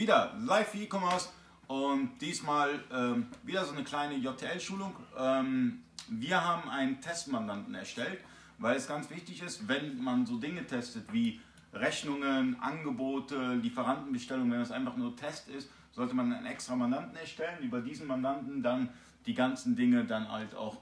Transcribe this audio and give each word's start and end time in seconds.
Wieder 0.00 0.32
live 0.46 0.74
E-Commerce 0.76 1.28
und 1.66 2.12
diesmal 2.22 2.82
ähm, 2.90 3.26
wieder 3.42 3.66
so 3.66 3.74
eine 3.74 3.84
kleine 3.84 4.14
JTL-Schulung. 4.14 4.96
Ähm, 5.14 5.82
wir 6.08 6.42
haben 6.42 6.70
einen 6.70 7.02
Testmandanten 7.02 7.74
erstellt, 7.74 8.18
weil 8.56 8.76
es 8.76 8.88
ganz 8.88 9.10
wichtig 9.10 9.42
ist, 9.42 9.68
wenn 9.68 10.02
man 10.02 10.24
so 10.24 10.38
Dinge 10.38 10.66
testet 10.66 11.12
wie 11.12 11.38
Rechnungen, 11.74 12.58
Angebote, 12.60 13.56
Lieferantenbestellungen, 13.56 14.50
wenn 14.50 14.62
es 14.62 14.70
einfach 14.70 14.96
nur 14.96 15.14
Test 15.16 15.50
ist, 15.50 15.68
sollte 15.92 16.14
man 16.14 16.32
einen 16.32 16.46
extra 16.46 16.76
Mandanten 16.76 17.18
erstellen, 17.18 17.62
über 17.62 17.82
diesen 17.82 18.06
Mandanten 18.06 18.62
dann 18.62 18.88
die 19.26 19.34
ganzen 19.34 19.76
Dinge 19.76 20.06
dann 20.06 20.32
halt 20.32 20.54
auch 20.54 20.78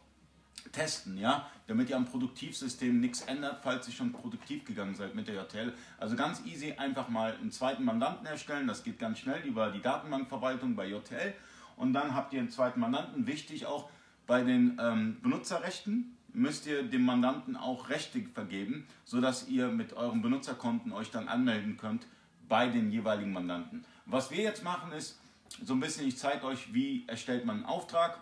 testen, 0.73 1.19
ja, 1.19 1.51
damit 1.67 1.91
ihr 1.91 1.97
am 1.97 2.05
Produktivsystem 2.05 3.01
nichts 3.01 3.23
ändert, 3.23 3.61
falls 3.63 3.89
ihr 3.89 3.95
schon 3.95 4.13
produktiv 4.13 4.65
gegangen 4.65 4.95
seid 4.95 5.15
mit 5.15 5.29
der 5.29 5.35
JTL. 5.37 5.73
Also 5.99 6.17
ganz 6.17 6.45
easy, 6.45 6.73
einfach 6.73 7.09
mal 7.09 7.35
einen 7.35 7.51
zweiten 7.51 7.85
Mandanten 7.85 8.27
erstellen, 8.27 8.67
das 8.67 8.85
geht 8.85 8.99
ganz 8.99 9.19
schnell 9.19 9.43
über 9.45 9.71
die 9.71 9.81
Datenbankverwaltung 9.81 10.77
bei 10.77 10.87
JTL 10.87 11.35
und 11.77 11.93
dann 11.93 12.15
habt 12.15 12.33
ihr 12.33 12.41
einen 12.41 12.51
zweiten 12.51 12.81
Mandanten. 12.81 13.27
Wichtig 13.27 13.67
auch 13.67 13.89
bei 14.27 14.43
den 14.43 14.79
ähm, 14.81 15.19
Benutzerrechten 15.23 16.17
müsst 16.33 16.67
ihr 16.67 16.83
dem 16.83 17.05
Mandanten 17.05 17.57
auch 17.57 17.89
Rechte 17.89 18.23
vergeben, 18.35 18.87
sodass 19.05 19.49
ihr 19.49 19.69
mit 19.69 19.95
euren 19.95 20.23
Benutzerkonten 20.23 20.93
euch 20.93 21.11
dann 21.11 21.29
anmelden 21.29 21.77
könnt 21.77 22.07
bei 22.49 22.69
den 22.69 22.91
jeweiligen 22.91 23.33
Mandanten. 23.33 23.85
Was 24.07 24.31
wir 24.31 24.43
jetzt 24.43 24.63
machen 24.63 24.93
ist, 24.93 25.19
so 25.65 25.75
ein 25.75 25.81
bisschen, 25.81 26.07
ich 26.07 26.19
zeige 26.19 26.47
euch, 26.47 26.73
wie 26.73 27.05
erstellt 27.07 27.45
man 27.45 27.57
einen 27.57 27.65
Auftrag, 27.67 28.21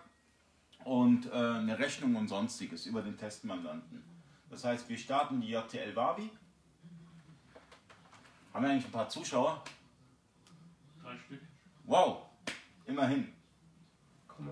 und 0.87 1.25
äh, 1.25 1.31
eine 1.33 1.77
Rechnung 1.77 2.15
und 2.15 2.29
sonstiges 2.29 2.85
über 2.85 3.01
den 3.01 3.17
Testmandanten. 3.17 4.01
Das 4.49 4.63
heißt, 4.63 4.87
wir 4.87 4.97
starten 4.97 5.41
die 5.41 5.49
JTL 5.49 5.93
Wavi. 5.93 6.29
Haben 8.53 8.63
wir 8.63 8.71
eigentlich 8.71 8.85
ein 8.85 8.91
paar 8.91 9.09
Zuschauer? 9.09 9.61
Drei 11.03 11.17
Stück. 11.17 11.41
Wow, 11.83 12.27
immerhin. 12.85 13.33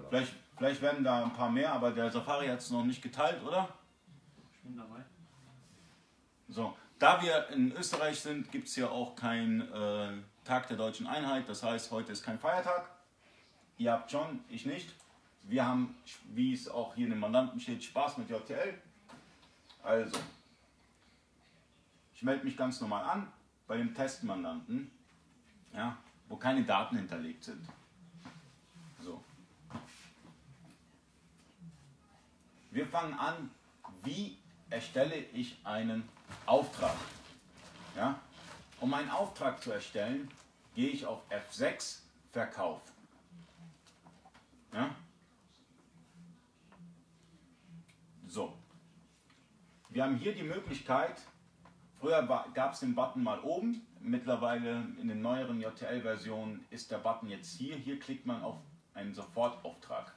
Vielleicht, 0.09 0.33
vielleicht 0.58 0.81
werden 0.81 1.05
da 1.05 1.23
ein 1.23 1.31
paar 1.31 1.50
mehr, 1.50 1.72
aber 1.72 1.92
der 1.92 2.11
Safari 2.11 2.47
hat 2.47 2.59
es 2.59 2.70
noch 2.70 2.83
nicht 2.83 3.02
geteilt, 3.02 3.42
oder? 3.42 3.70
Ich 4.52 4.59
bin 4.59 4.75
dabei. 4.75 5.05
So, 6.49 6.75
da 6.99 7.22
wir 7.22 7.47
in 7.49 7.72
Österreich 7.72 8.20
sind, 8.20 8.52
gibt 8.52 8.67
es 8.67 8.75
hier 8.75 8.92
auch 8.92 9.16
keinen 9.16 9.61
äh, 9.72 10.17
Tag 10.44 10.67
der 10.67 10.75
deutschen 10.75 11.08
Einheit. 11.08 11.47
Das 11.47 11.64
heißt, 11.64 11.92
heute 11.92 12.11
ist 12.11 12.23
kein 12.23 12.39
Feiertag. 12.39 12.89
Ihr 13.77 13.94
habt 13.94 14.11
schon, 14.11 14.44
ich 14.49 14.66
nicht. 14.66 14.94
Wir 15.48 15.66
haben, 15.66 15.96
wie 16.34 16.54
es 16.54 16.68
auch 16.68 16.96
hier 16.96 17.06
in 17.06 17.12
dem 17.12 17.20
Mandanten 17.20 17.60
steht, 17.60 17.84
Spaß 17.84 18.18
mit 18.18 18.30
JTL. 18.30 18.74
Also, 19.84 20.18
ich 22.16 22.24
melde 22.24 22.46
mich 22.46 22.58
ganz 22.58 22.82
normal 22.82 23.04
an 23.04 23.32
bei 23.68 23.78
dem 23.78 23.94
Testmandanten, 23.94 24.90
ja, 25.73 25.98
wo 26.28 26.36
keine 26.36 26.64
Daten 26.64 26.98
hinterlegt 26.98 27.44
sind. 27.44 27.68
So. 29.04 29.23
Wir 32.72 32.88
fangen 32.88 33.14
an, 33.14 33.52
wie 34.04 34.38
erstelle 34.70 35.16
ich 35.16 35.58
einen 35.64 36.10
Auftrag. 36.46 36.96
Ja? 37.96 38.20
Um 38.80 38.94
einen 38.94 39.10
Auftrag 39.10 39.62
zu 39.62 39.72
erstellen, 39.72 40.30
gehe 40.73 40.90
ich 40.90 41.06
auf 41.06 41.22
F6 41.30 42.00
Verkauf. 42.32 42.82
Ja? 44.73 44.96
So. 48.36 48.52
Wir 49.88 50.03
haben 50.03 50.17
hier 50.17 50.36
die 50.36 50.44
Möglichkeit, 50.44 51.22
früher 52.02 52.22
gab 52.53 52.73
es 52.73 52.81
den 52.81 52.94
Button 52.94 53.23
mal 53.23 53.39
oben, 53.39 53.88
mittlerweile 54.02 54.86
in 55.00 55.08
den 55.08 55.22
neueren 55.22 55.61
JTL-Versionen 55.61 56.66
ist 56.69 56.92
der 56.92 56.97
Button 56.97 57.30
jetzt 57.30 57.55
hier. 57.55 57.77
Hier 57.77 57.97
klickt 57.97 58.25
man 58.25 58.42
auf 58.42 58.58
einen 58.94 59.14
Sofortauftrag. 59.14 60.14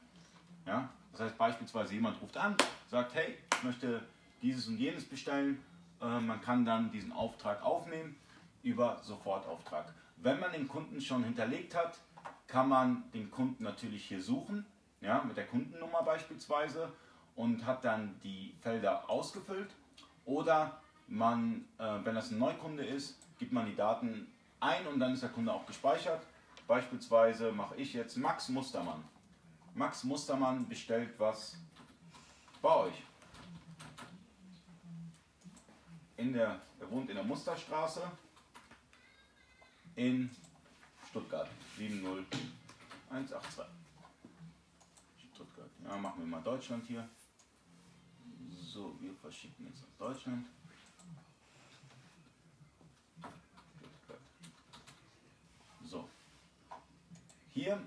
Ja? 0.67 0.89
Das 1.13 1.21
heißt 1.21 1.39
beispielsweise 1.39 1.95
jemand 1.95 2.21
ruft 2.21 2.37
an, 2.37 2.57
sagt, 2.91 3.15
hey, 3.15 3.39
ich 3.55 3.63
möchte 3.63 4.03
dieses 4.43 4.67
und 4.67 4.79
jenes 4.79 5.05
bestellen. 5.09 5.63
Äh, 6.03 6.19
man 6.19 6.41
kann 6.41 6.65
dann 6.65 6.91
diesen 6.91 7.13
Auftrag 7.13 7.63
aufnehmen 7.63 8.17
über 8.65 8.99
Sofortauftrag. 9.05 9.95
Wenn 10.17 10.41
man 10.41 10.51
den 10.51 10.67
Kunden 10.67 11.01
schon 11.01 11.23
hinterlegt 11.23 11.77
hat, 11.77 11.97
kann 12.49 12.69
man 12.69 13.05
den 13.15 13.31
Kunden 13.31 13.63
natürlich 13.63 14.07
hier 14.07 14.21
suchen, 14.21 14.67
ja, 15.01 15.23
mit 15.23 15.37
der 15.37 15.47
Kundennummer 15.47 16.03
beispielsweise 16.03 16.93
und 17.39 17.65
hat 17.65 17.85
dann 17.85 18.19
die 18.25 18.53
Felder 18.63 19.09
ausgefüllt. 19.09 19.71
Oder 20.25 20.81
man, 21.07 21.65
äh, 21.79 21.99
wenn 22.03 22.17
das 22.17 22.33
ein 22.33 22.39
Neukunde 22.39 22.85
ist, 22.85 23.17
gibt 23.39 23.53
man 23.53 23.65
die 23.67 23.77
Daten 23.77 24.27
ein 24.59 24.85
und 24.89 24.99
dann 24.99 25.15
ist 25.15 25.23
der 25.23 25.31
Kunde 25.31 25.53
auch 25.53 25.65
gespeichert. 25.65 26.21
Beispielsweise 26.67 27.53
mache 27.53 27.77
ich 27.77 27.93
jetzt 27.93 28.17
Max 28.17 28.49
Mustermann. 28.49 29.05
Max 29.73 30.03
Mustermann 30.03 30.69
bestellt 30.69 31.15
was 31.19 31.57
bei 32.61 32.75
euch. 32.75 33.05
In 36.17 36.33
der, 36.33 36.61
er 36.81 36.91
wohnt 36.91 37.09
in 37.09 37.15
der 37.15 37.25
Musterstraße 37.25 38.03
in 39.95 40.29
Stuttgart 41.09 41.49
70182. 41.77 43.65
Stuttgart. 45.33 45.71
Ja, 45.85 45.97
machen 45.99 46.19
wir 46.19 46.27
mal 46.27 46.43
Deutschland 46.43 46.85
hier. 46.89 47.09
So, 48.79 48.95
wir 49.01 49.13
verschicken 49.13 49.67
jetzt 49.67 49.81
nach 49.81 50.07
Deutschland. 50.07 50.47
So. 55.85 56.09
Hier 57.49 57.85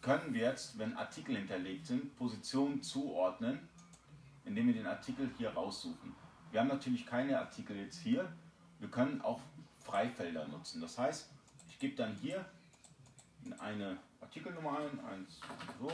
können 0.00 0.32
wir 0.32 0.44
jetzt, 0.44 0.78
wenn 0.78 0.96
Artikel 0.96 1.36
hinterlegt 1.36 1.84
sind, 1.84 2.16
Positionen 2.16 2.82
zuordnen, 2.82 3.68
indem 4.46 4.68
wir 4.68 4.72
den 4.72 4.86
Artikel 4.86 5.30
hier 5.36 5.50
raussuchen. 5.50 6.16
Wir 6.50 6.60
haben 6.60 6.68
natürlich 6.68 7.04
keine 7.04 7.38
Artikel 7.38 7.76
jetzt 7.76 7.98
hier. 7.98 8.32
Wir 8.78 8.88
können 8.88 9.20
auch 9.20 9.42
Freifelder 9.80 10.48
nutzen. 10.48 10.80
Das 10.80 10.96
heißt, 10.96 11.28
ich 11.68 11.78
gebe 11.78 11.96
dann 11.96 12.14
hier 12.14 12.46
eine 13.58 13.98
Artikelnummer 14.22 14.78
ein, 14.78 15.00
1, 15.04 15.40
so, 15.78 15.92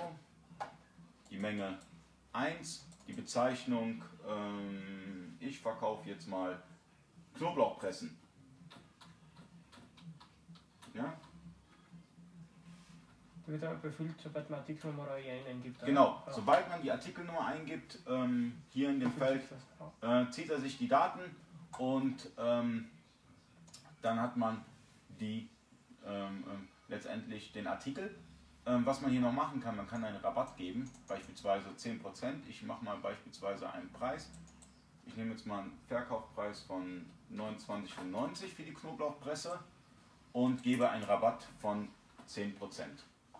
die 1.28 1.36
Menge 1.36 1.80
1 2.32 2.89
die 3.10 3.16
Bezeichnung, 3.16 4.02
ähm, 4.28 5.36
ich 5.40 5.58
verkaufe 5.58 6.08
jetzt 6.08 6.28
mal 6.28 6.62
Knoblauchpressen. 7.36 8.16
Ja? 10.94 11.12
Wird 13.46 13.62
er 13.62 13.74
befüllt, 13.74 14.14
sobald 14.22 14.48
man 14.48 14.60
Artikelnummer 14.60 15.08
eingibt? 15.10 15.84
Genau, 15.84 16.22
ja. 16.24 16.32
sobald 16.32 16.68
man 16.68 16.82
die 16.82 16.92
Artikelnummer 16.92 17.46
eingibt, 17.46 17.98
ähm, 18.08 18.62
hier 18.70 18.90
in 18.90 19.00
dem 19.00 19.12
Feld, 19.12 19.42
äh, 20.02 20.30
zieht 20.30 20.50
er 20.50 20.60
sich 20.60 20.78
die 20.78 20.86
Daten 20.86 21.20
und 21.78 22.30
ähm, 22.38 22.90
dann 24.02 24.20
hat 24.20 24.36
man 24.36 24.64
die 25.18 25.48
ähm, 26.06 26.44
ähm, 26.48 26.68
letztendlich 26.86 27.52
den 27.52 27.66
Artikel 27.66 28.14
was 28.64 29.00
man 29.00 29.10
hier 29.10 29.20
noch 29.20 29.32
machen 29.32 29.60
kann, 29.60 29.76
man 29.76 29.88
kann 29.88 30.04
einen 30.04 30.18
Rabatt 30.18 30.56
geben, 30.56 30.88
beispielsweise 31.08 31.68
10%. 31.70 32.46
Ich 32.48 32.62
mache 32.62 32.84
mal 32.84 32.96
beispielsweise 32.98 33.70
einen 33.72 33.90
Preis. 33.92 34.30
Ich 35.06 35.16
nehme 35.16 35.32
jetzt 35.32 35.46
mal 35.46 35.60
einen 35.60 35.78
Verkaufspreis 35.88 36.60
von 36.60 37.06
29,95 37.32 38.48
für 38.48 38.62
die 38.62 38.74
Knoblauchpresse 38.74 39.58
und 40.32 40.62
gebe 40.62 40.88
einen 40.88 41.04
Rabatt 41.04 41.46
von 41.60 41.88
10%. 42.28 42.54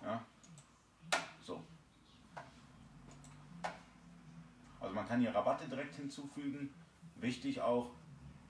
Ja? 0.02 0.24
So. 1.42 1.62
Also 4.80 4.94
man 4.94 5.06
kann 5.06 5.20
hier 5.20 5.34
Rabatte 5.34 5.68
direkt 5.68 5.94
hinzufügen. 5.94 6.74
Wichtig 7.16 7.60
auch, 7.60 7.90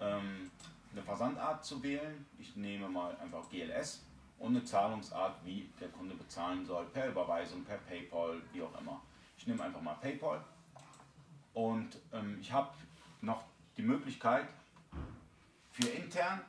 ähm, 0.01 0.51
eine 0.93 1.03
Versandart 1.03 1.65
zu 1.65 1.83
wählen. 1.83 2.27
Ich 2.39 2.57
nehme 2.57 2.89
mal 2.89 3.17
einfach 3.17 3.49
GLS 3.51 4.03
und 4.41 4.57
eine 4.57 4.65
Zahlungsart, 4.65 5.37
wie 5.45 5.69
der 5.79 5.89
Kunde 5.89 6.15
bezahlen 6.15 6.65
soll, 6.65 6.87
per 6.87 7.09
Überweisung, 7.09 7.63
per 7.63 7.77
PayPal, 7.79 8.41
wie 8.53 8.63
auch 8.63 8.81
immer. 8.81 9.01
Ich 9.37 9.47
nehme 9.47 9.63
einfach 9.63 9.81
mal 9.81 9.95
PayPal 9.95 10.43
und 11.55 11.97
ähm, 12.13 12.39
ich 12.41 12.51
habe 12.51 12.71
noch 13.21 13.45
die 13.77 13.83
Möglichkeit 13.83 14.49
für 15.71 15.89
intern 15.89 16.41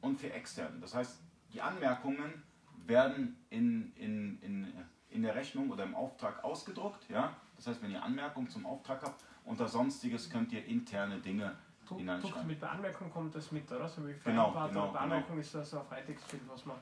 und 0.00 0.18
für 0.18 0.32
extern. 0.32 0.80
Das 0.80 0.94
heißt, 0.94 1.18
die 1.52 1.60
Anmerkungen 1.60 2.42
werden 2.86 3.36
in, 3.50 3.92
in, 3.96 4.40
in, 4.40 4.72
in 5.10 5.22
der 5.22 5.34
Rechnung 5.34 5.70
oder 5.70 5.84
im 5.84 5.94
Auftrag 5.94 6.42
ausgedruckt. 6.42 7.08
Ja? 7.10 7.36
Das 7.56 7.66
heißt, 7.66 7.82
wenn 7.82 7.90
ihr 7.90 8.02
Anmerkungen 8.02 8.48
zum 8.48 8.64
Auftrag 8.64 9.02
habt, 9.02 9.22
unter 9.44 9.68
Sonstiges 9.68 10.30
könnt 10.30 10.52
ihr 10.52 10.64
interne 10.64 11.18
Dinge 11.18 11.56
hineinschreiben. 11.88 12.46
Mit 12.46 12.60
Beanmerkung 12.60 13.10
kommt 13.10 13.34
das 13.34 13.50
mit, 13.52 13.70
oder? 13.70 13.88
So 13.88 14.06
wie 14.06 14.14
genau, 14.24 14.52
genau, 14.68 14.92
Beanmerkung 14.92 15.28
genau. 15.28 15.40
ist 15.40 15.54
das 15.54 15.74
ein 15.74 15.84
Freitextfeld, 15.86 16.42
was 16.48 16.64
man 16.66 16.76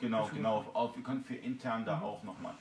Genau, 0.00 0.28
genau. 0.32 0.64
Auf, 0.72 0.96
wir 0.96 1.02
können 1.02 1.22
für 1.22 1.34
intern 1.34 1.84
da 1.84 1.96
mhm. 1.96 2.02
auch 2.02 2.22
nochmal. 2.22 2.54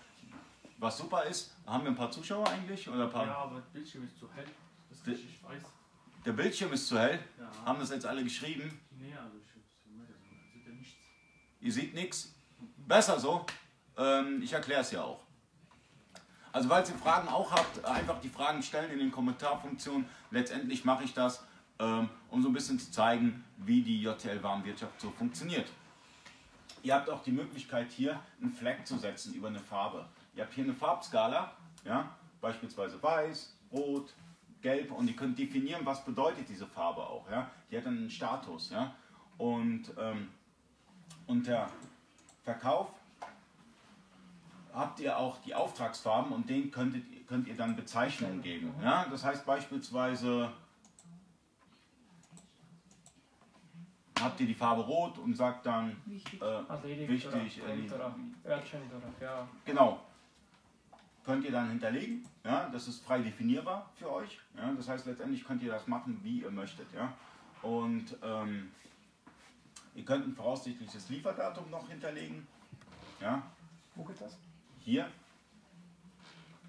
Was 0.78 0.98
super 0.98 1.24
ist, 1.24 1.56
haben 1.66 1.84
wir 1.84 1.92
ein 1.92 1.96
paar 1.96 2.12
Zuschauer 2.12 2.48
eigentlich? 2.48 2.88
Oder 2.88 3.06
ein 3.06 3.10
paar 3.10 3.26
ja, 3.26 3.36
aber 3.36 3.56
der 3.56 3.68
Bildschirm 3.74 4.06
ist 4.06 4.18
zu 4.18 4.30
hell. 4.34 4.46
Das 4.90 5.00
ist 5.00 5.08
ich 5.08 5.44
weiß. 5.44 5.64
Der 6.26 6.34
Bildschirm 6.34 6.72
ist 6.74 6.88
zu 6.88 6.98
hell? 6.98 7.20
Ja. 7.38 7.50
Haben 7.66 7.80
das 7.80 7.90
jetzt 7.90 8.06
alle 8.06 8.24
geschrieben? 8.24 8.80
Nee, 8.92 9.14
also 9.14 9.38
ich 9.38 9.52
sehe 9.52 9.62
ja 10.66 10.72
nichts. 10.72 10.96
Ihr 11.60 11.74
seht 11.74 11.94
nichts? 11.94 12.34
Besser 12.78 13.20
so. 13.20 13.46
Ähm, 13.98 14.42
ich 14.42 14.54
erkläre 14.54 14.82
es 14.82 14.92
ja 14.92 15.04
auch. 15.04 15.22
Also 16.52 16.70
falls 16.70 16.90
ihr 16.90 16.96
Fragen 16.96 17.28
auch 17.28 17.52
habt, 17.52 17.84
einfach 17.86 18.20
die 18.22 18.30
Fragen 18.30 18.64
stellen 18.64 18.92
in 18.92 19.00
den 19.00 19.12
Kommentarfunktionen. 19.12 20.06
Letztendlich 20.32 20.84
mache 20.84 21.04
ich 21.04 21.14
das, 21.14 21.46
ähm, 21.80 22.10
um 22.30 22.42
so 22.42 22.50
ein 22.50 22.54
bisschen 22.54 22.80
zu 22.80 22.90
zeigen, 22.92 23.44
wie 23.58 23.82
die 23.82 24.02
JTL-Warenwirtschaft 24.02 25.00
so 25.00 25.12
funktioniert. 25.12 25.68
Ihr 26.84 26.96
habt 26.96 27.10
auch 27.10 27.24
die 27.24 27.32
Möglichkeit 27.32 27.92
hier 27.92 28.20
einen 28.42 28.52
Fleck 28.52 28.86
zu 28.86 28.98
setzen 28.98 29.34
über 29.34 29.48
eine 29.48 29.60
Farbe. 29.60 30.06
Ihr 30.36 30.44
habt 30.44 30.54
hier 30.54 30.64
eine 30.64 30.74
Farbskala, 30.74 31.52
ja, 31.86 32.10
beispielsweise 32.42 33.02
weiß, 33.02 33.56
rot, 33.72 34.14
gelb 34.62 34.92
und 34.92 35.08
ihr 35.08 35.16
könnt 35.16 35.38
definieren, 35.38 35.86
was 35.86 36.04
bedeutet 36.04 36.48
diese 36.50 36.68
Farbe 36.68 37.02
auch. 37.02 37.30
Ja. 37.30 37.50
Die 37.72 37.78
hat 37.78 37.86
dann 37.86 37.98
einen 37.98 38.10
Status. 38.10 38.70
Ja. 38.72 38.94
Und 39.38 39.94
ähm, 39.98 40.30
unter 41.28 41.70
Verkauf 42.44 42.90
habt 44.74 45.00
ihr 45.00 45.18
auch 45.18 45.38
die 45.42 45.56
Auftragsfarben 45.56 46.32
und 46.32 46.50
denen 46.50 46.72
könntet, 46.72 47.04
könnt 47.28 47.48
ihr 47.48 47.56
dann 47.56 47.76
Bezeichnungen 47.76 48.42
geben. 48.42 48.74
Ja? 48.82 49.06
Das 49.10 49.24
heißt 49.24 49.46
beispielsweise 49.46 50.52
habt 54.22 54.40
ihr 54.40 54.48
die 54.48 54.54
Farbe 54.54 54.82
rot 54.82 55.18
und 55.18 55.36
sagt 55.36 55.66
dann 55.66 55.96
Wichtig. 56.06 56.42
äh, 56.42 56.46
Erledigt 56.46 57.10
wichtig, 57.10 57.28
oder, 57.62 57.70
erledigt. 57.70 57.94
oder 57.94 58.16
urgent 58.44 58.94
oder 58.94 59.26
ja. 59.26 59.48
Genau. 59.66 60.00
Könnt 61.26 61.46
ihr 61.46 61.52
dann 61.52 61.70
hinterlegen. 61.70 62.26
Ja? 62.44 62.70
Das 62.70 62.88
ist 62.88 63.04
frei 63.04 63.20
definierbar 63.20 63.90
für 63.96 64.12
euch. 64.12 64.40
Ja? 64.58 64.72
Das 64.74 64.88
heißt, 64.90 65.06
letztendlich 65.06 65.46
könnt 65.46 65.62
ihr 65.62 65.72
das 65.72 65.88
machen, 65.88 66.20
wie 66.24 66.42
ihr 66.42 66.52
möchtet. 66.52 66.88
Ja? 66.94 67.14
Und 67.62 68.16
ähm, 68.24 68.72
ihr 69.96 70.06
könnt 70.06 70.26
ein 70.28 70.34
voraussichtliches 70.36 71.10
Lieferdatum 71.10 71.70
noch 71.70 71.88
hinterlegen. 71.90 72.48
Ja? 73.22 73.44
Wo 73.96 74.04
geht 74.04 74.20
das? 74.22 74.38
Hier. 74.80 75.08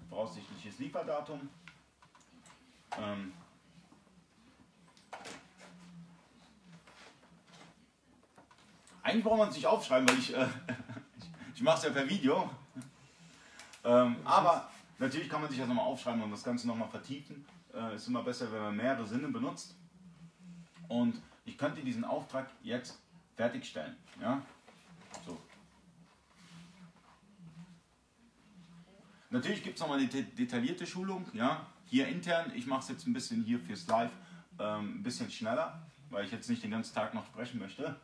Voraussichtliches 0.09 0.77
Lieferdatum. 0.79 1.49
Ähm, 3.01 3.31
eigentlich 9.11 9.23
braucht 9.25 9.39
man 9.39 9.49
es 9.49 9.55
nicht 9.55 9.67
aufschreiben, 9.67 10.07
weil 10.09 10.17
ich, 10.17 10.33
äh, 10.35 10.47
ich 11.55 11.61
mache 11.61 11.77
es 11.77 11.83
ja 11.83 11.89
per 11.91 12.07
Video. 12.09 12.49
Ähm, 13.83 14.15
aber 14.23 14.69
natürlich 14.99 15.29
kann 15.29 15.41
man 15.41 15.49
sich 15.49 15.59
das 15.59 15.67
nochmal 15.67 15.85
aufschreiben 15.85 16.21
und 16.21 16.31
das 16.31 16.43
Ganze 16.43 16.67
nochmal 16.67 16.87
vertiefen. 16.87 17.45
Äh, 17.73 17.95
ist 17.95 18.07
immer 18.07 18.23
besser, 18.23 18.51
wenn 18.51 18.61
man 18.61 18.75
mehrere 18.75 19.05
Sinne 19.05 19.27
benutzt. 19.27 19.75
Und 20.87 21.21
ich 21.45 21.57
könnte 21.57 21.81
diesen 21.81 22.03
Auftrag 22.05 22.49
jetzt 22.63 22.99
fertigstellen. 23.35 23.95
Ja? 24.21 24.41
So. 25.25 25.37
Natürlich 29.29 29.63
gibt 29.63 29.75
es 29.75 29.81
nochmal 29.81 29.99
eine 29.99 30.07
de- 30.07 30.23
detaillierte 30.23 30.85
Schulung. 30.85 31.25
Ja? 31.33 31.65
Hier 31.85 32.07
intern, 32.07 32.51
ich 32.55 32.67
mache 32.67 32.81
es 32.81 32.89
jetzt 32.89 33.07
ein 33.07 33.13
bisschen 33.13 33.43
hier 33.43 33.59
fürs 33.59 33.87
Live 33.87 34.11
ähm, 34.59 34.99
ein 34.99 35.03
bisschen 35.03 35.31
schneller, 35.31 35.81
weil 36.09 36.25
ich 36.25 36.31
jetzt 36.31 36.49
nicht 36.49 36.63
den 36.63 36.71
ganzen 36.71 36.93
Tag 36.93 37.13
noch 37.13 37.25
sprechen 37.25 37.59
möchte. 37.59 37.95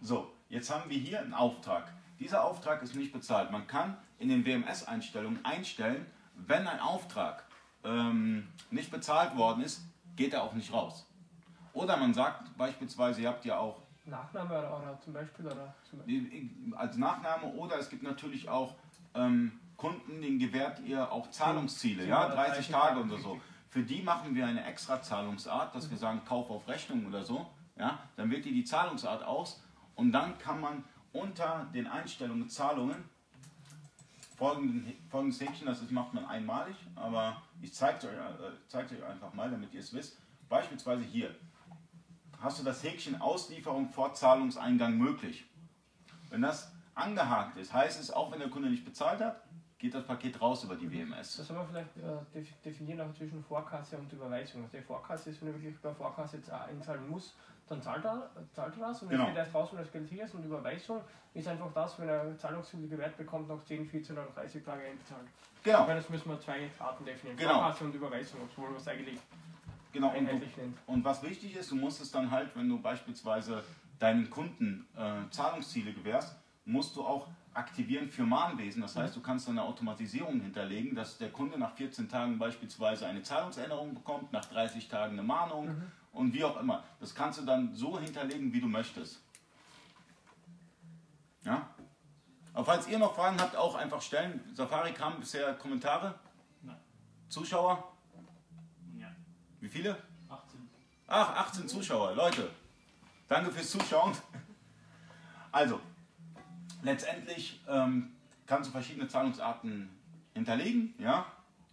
So, 0.00 0.32
jetzt 0.48 0.70
haben 0.70 0.88
wir 0.88 0.98
hier 0.98 1.20
einen 1.20 1.34
Auftrag. 1.34 1.92
Dieser 2.20 2.44
Auftrag 2.44 2.82
ist 2.82 2.94
nicht 2.94 3.12
bezahlt. 3.12 3.50
Man 3.50 3.66
kann 3.66 3.96
in 4.18 4.28
den 4.28 4.44
WMS-Einstellungen 4.44 5.44
einstellen, 5.44 6.06
wenn 6.34 6.66
ein 6.66 6.80
Auftrag 6.80 7.44
ähm, 7.84 8.48
nicht 8.70 8.90
bezahlt 8.90 9.36
worden 9.36 9.62
ist, 9.62 9.82
geht 10.16 10.32
er 10.32 10.42
auch 10.42 10.54
nicht 10.54 10.72
raus. 10.72 11.06
Oder 11.72 11.96
man 11.96 12.14
sagt 12.14 12.56
beispielsweise, 12.56 13.22
ihr 13.22 13.28
habt 13.28 13.44
ja 13.44 13.58
auch 13.58 13.82
Nachname 14.04 14.58
oder, 14.58 14.78
oder 14.78 15.00
zum 15.00 15.12
Beispiel 15.12 15.46
oder 15.46 15.74
zum 15.88 16.00
als 16.76 16.96
Nachname 16.96 17.46
oder 17.54 17.78
es 17.78 17.90
gibt 17.90 18.02
natürlich 18.02 18.48
auch 18.48 18.74
ähm, 19.14 19.52
Kunden, 19.76 20.20
denen 20.22 20.38
gewährt 20.38 20.80
ihr 20.80 21.10
auch 21.12 21.30
Zahlungsziele, 21.30 22.06
ja, 22.06 22.28
30 22.28 22.68
Tage 22.68 23.00
oder 23.00 23.18
so. 23.18 23.40
Für 23.68 23.82
die 23.82 24.02
machen 24.02 24.34
wir 24.34 24.46
eine 24.46 24.64
extra 24.64 25.02
Zahlungsart, 25.02 25.74
dass 25.74 25.90
wir 25.90 25.98
sagen 25.98 26.22
Kauf 26.26 26.50
auf 26.50 26.66
Rechnung 26.66 27.06
oder 27.06 27.22
so. 27.22 27.46
Ja, 27.76 27.98
dann 28.16 28.30
wählt 28.30 28.46
ihr 28.46 28.52
die 28.52 28.64
Zahlungsart 28.64 29.22
aus 29.22 29.62
und 29.98 30.12
dann 30.12 30.38
kann 30.38 30.60
man 30.60 30.84
unter 31.12 31.66
den 31.74 31.86
Einstellungen 31.86 32.48
Zahlungen 32.48 33.04
folgenden, 34.36 34.92
folgendes 35.10 35.40
Häkchen, 35.40 35.66
das 35.66 35.82
ist, 35.82 35.90
macht 35.90 36.14
man 36.14 36.24
einmalig, 36.26 36.76
aber 36.94 37.42
ich 37.60 37.74
zeige 37.74 37.98
es 37.98 38.04
euch, 38.04 38.12
äh, 38.12 38.52
zeig's 38.68 38.92
euch 38.92 39.04
einfach 39.04 39.32
mal, 39.34 39.50
damit 39.50 39.72
ihr 39.74 39.80
es 39.80 39.92
wisst. 39.92 40.18
Beispielsweise 40.48 41.02
hier 41.02 41.34
hast 42.40 42.60
du 42.60 42.64
das 42.64 42.82
Häkchen 42.84 43.20
Auslieferung 43.20 43.90
vor 43.90 44.14
Zahlungseingang 44.14 44.96
möglich. 44.96 45.44
Wenn 46.30 46.42
das 46.42 46.70
angehakt 46.94 47.56
ist, 47.56 47.72
heißt 47.72 48.00
es, 48.00 48.10
auch 48.10 48.30
wenn 48.30 48.38
der 48.38 48.50
Kunde 48.50 48.70
nicht 48.70 48.84
bezahlt 48.84 49.20
hat, 49.20 49.42
geht 49.78 49.94
das 49.94 50.04
Paket 50.06 50.40
raus 50.40 50.64
über 50.64 50.76
die 50.76 50.90
WMS. 50.90 51.36
Das 51.36 51.46
soll 51.48 51.56
man 51.56 51.66
vielleicht 51.68 51.96
äh, 51.96 52.18
def- 52.34 52.60
definieren 52.62 53.00
auch 53.00 53.14
zwischen 53.14 53.42
Vorkasse 53.44 53.96
und 53.98 54.12
Überweisung. 54.12 54.62
Also 54.64 54.76
die 54.76 54.82
Vorkasse 54.84 55.30
ist, 55.30 55.40
wenn 55.40 55.48
er 55.48 55.54
wirklich 55.54 55.78
bei 55.80 55.92
Vorkasse 55.94 56.40
einzahlen 56.68 57.08
muss, 57.08 57.34
dann 57.68 57.82
zahlt 57.82 58.04
er, 58.04 58.30
zahlt 58.52 58.74
er 58.76 58.88
das 58.88 59.02
und 59.02 59.08
Genau. 59.10 59.24
es 59.24 59.28
geht 59.28 59.36
erst 59.38 59.54
raus, 59.54 59.68
wenn 59.72 59.78
das 59.80 59.92
Geld 59.92 60.08
hier 60.08 60.24
ist. 60.24 60.34
Und 60.34 60.44
Überweisung 60.44 61.00
ist 61.34 61.46
einfach 61.48 61.72
das, 61.74 61.98
wenn 61.98 62.08
er 62.08 62.36
Zahlungsziele 62.38 62.88
gewährt 62.88 63.16
bekommt, 63.16 63.48
nach 63.48 63.62
10, 63.64 63.86
14 63.86 64.16
oder 64.16 64.26
30 64.34 64.64
Tage 64.64 64.82
einzahlen. 64.82 65.26
Genau, 65.62 65.86
Weil 65.86 65.96
das 65.96 66.08
müssen 66.08 66.30
wir 66.30 66.40
zwei 66.40 66.70
Arten 66.78 67.04
definieren. 67.04 67.36
Genau. 67.38 67.54
Vorkasse 67.54 67.84
und 67.84 67.94
Überweisung, 67.94 68.40
obwohl 68.42 68.76
es 68.76 68.86
eigentlich 68.88 69.18
genau. 69.92 70.08
Und, 70.08 70.16
einheitlich 70.16 70.56
nennt. 70.56 70.78
und 70.86 71.04
was 71.04 71.22
wichtig 71.22 71.56
ist, 71.56 71.70
du 71.70 71.76
musst 71.76 72.00
es 72.00 72.10
dann 72.10 72.30
halt, 72.30 72.54
wenn 72.56 72.68
du 72.68 72.80
beispielsweise 72.80 73.62
deinen 73.98 74.30
Kunden 74.30 74.86
äh, 74.96 75.28
Zahlungsziele 75.30 75.92
gewährst, 75.92 76.36
musst 76.64 76.94
du 76.96 77.02
auch 77.04 77.26
aktivieren 77.54 78.08
für 78.08 78.22
Mahnwesen. 78.22 78.82
Das 78.82 78.94
heißt, 78.96 79.16
du 79.16 79.20
kannst 79.20 79.48
dann 79.48 79.58
eine 79.58 79.66
Automatisierung 79.66 80.40
hinterlegen, 80.40 80.94
dass 80.94 81.18
der 81.18 81.30
Kunde 81.30 81.58
nach 81.58 81.72
14 81.74 82.08
Tagen 82.08 82.38
beispielsweise 82.38 83.06
eine 83.06 83.22
Zahlungsänderung 83.22 83.94
bekommt, 83.94 84.32
nach 84.32 84.44
30 84.44 84.86
Tagen 84.88 85.14
eine 85.14 85.22
Mahnung 85.24 85.82
und 86.18 86.34
wie 86.34 86.42
auch 86.42 86.58
immer. 86.58 86.82
Das 86.98 87.14
kannst 87.14 87.38
du 87.38 87.44
dann 87.44 87.72
so 87.74 87.98
hinterlegen, 87.98 88.52
wie 88.52 88.60
du 88.60 88.66
möchtest. 88.66 89.20
Ja? 91.44 91.68
Aber 92.52 92.64
falls 92.64 92.88
ihr 92.88 92.98
noch 92.98 93.14
Fragen 93.14 93.40
habt, 93.40 93.54
auch 93.54 93.76
einfach 93.76 94.02
stellen. 94.02 94.40
Safari 94.52 94.92
kam 94.92 95.20
bisher 95.20 95.54
Kommentare? 95.54 96.18
Nein. 96.62 96.76
Zuschauer? 97.28 97.92
Ja. 98.98 99.14
Wie 99.60 99.68
viele? 99.68 99.96
18. 100.28 100.68
Ach, 101.06 101.36
18 101.36 101.68
Zuschauer, 101.68 102.16
Leute. 102.16 102.50
Danke 103.28 103.52
fürs 103.52 103.70
Zuschauen. 103.70 104.12
Also, 105.52 105.80
letztendlich 106.82 107.60
ähm, 107.68 108.12
kannst 108.44 108.68
du 108.68 108.72
verschiedene 108.72 109.06
Zahlungsarten 109.06 109.88
hinterlegen, 110.34 110.94
ja, 110.98 111.26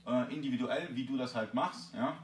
äh, 0.06 0.32
individuell, 0.32 0.96
wie 0.96 1.06
du 1.06 1.18
das 1.18 1.34
halt 1.34 1.56
machst, 1.56 1.96
ja. 1.96 2.16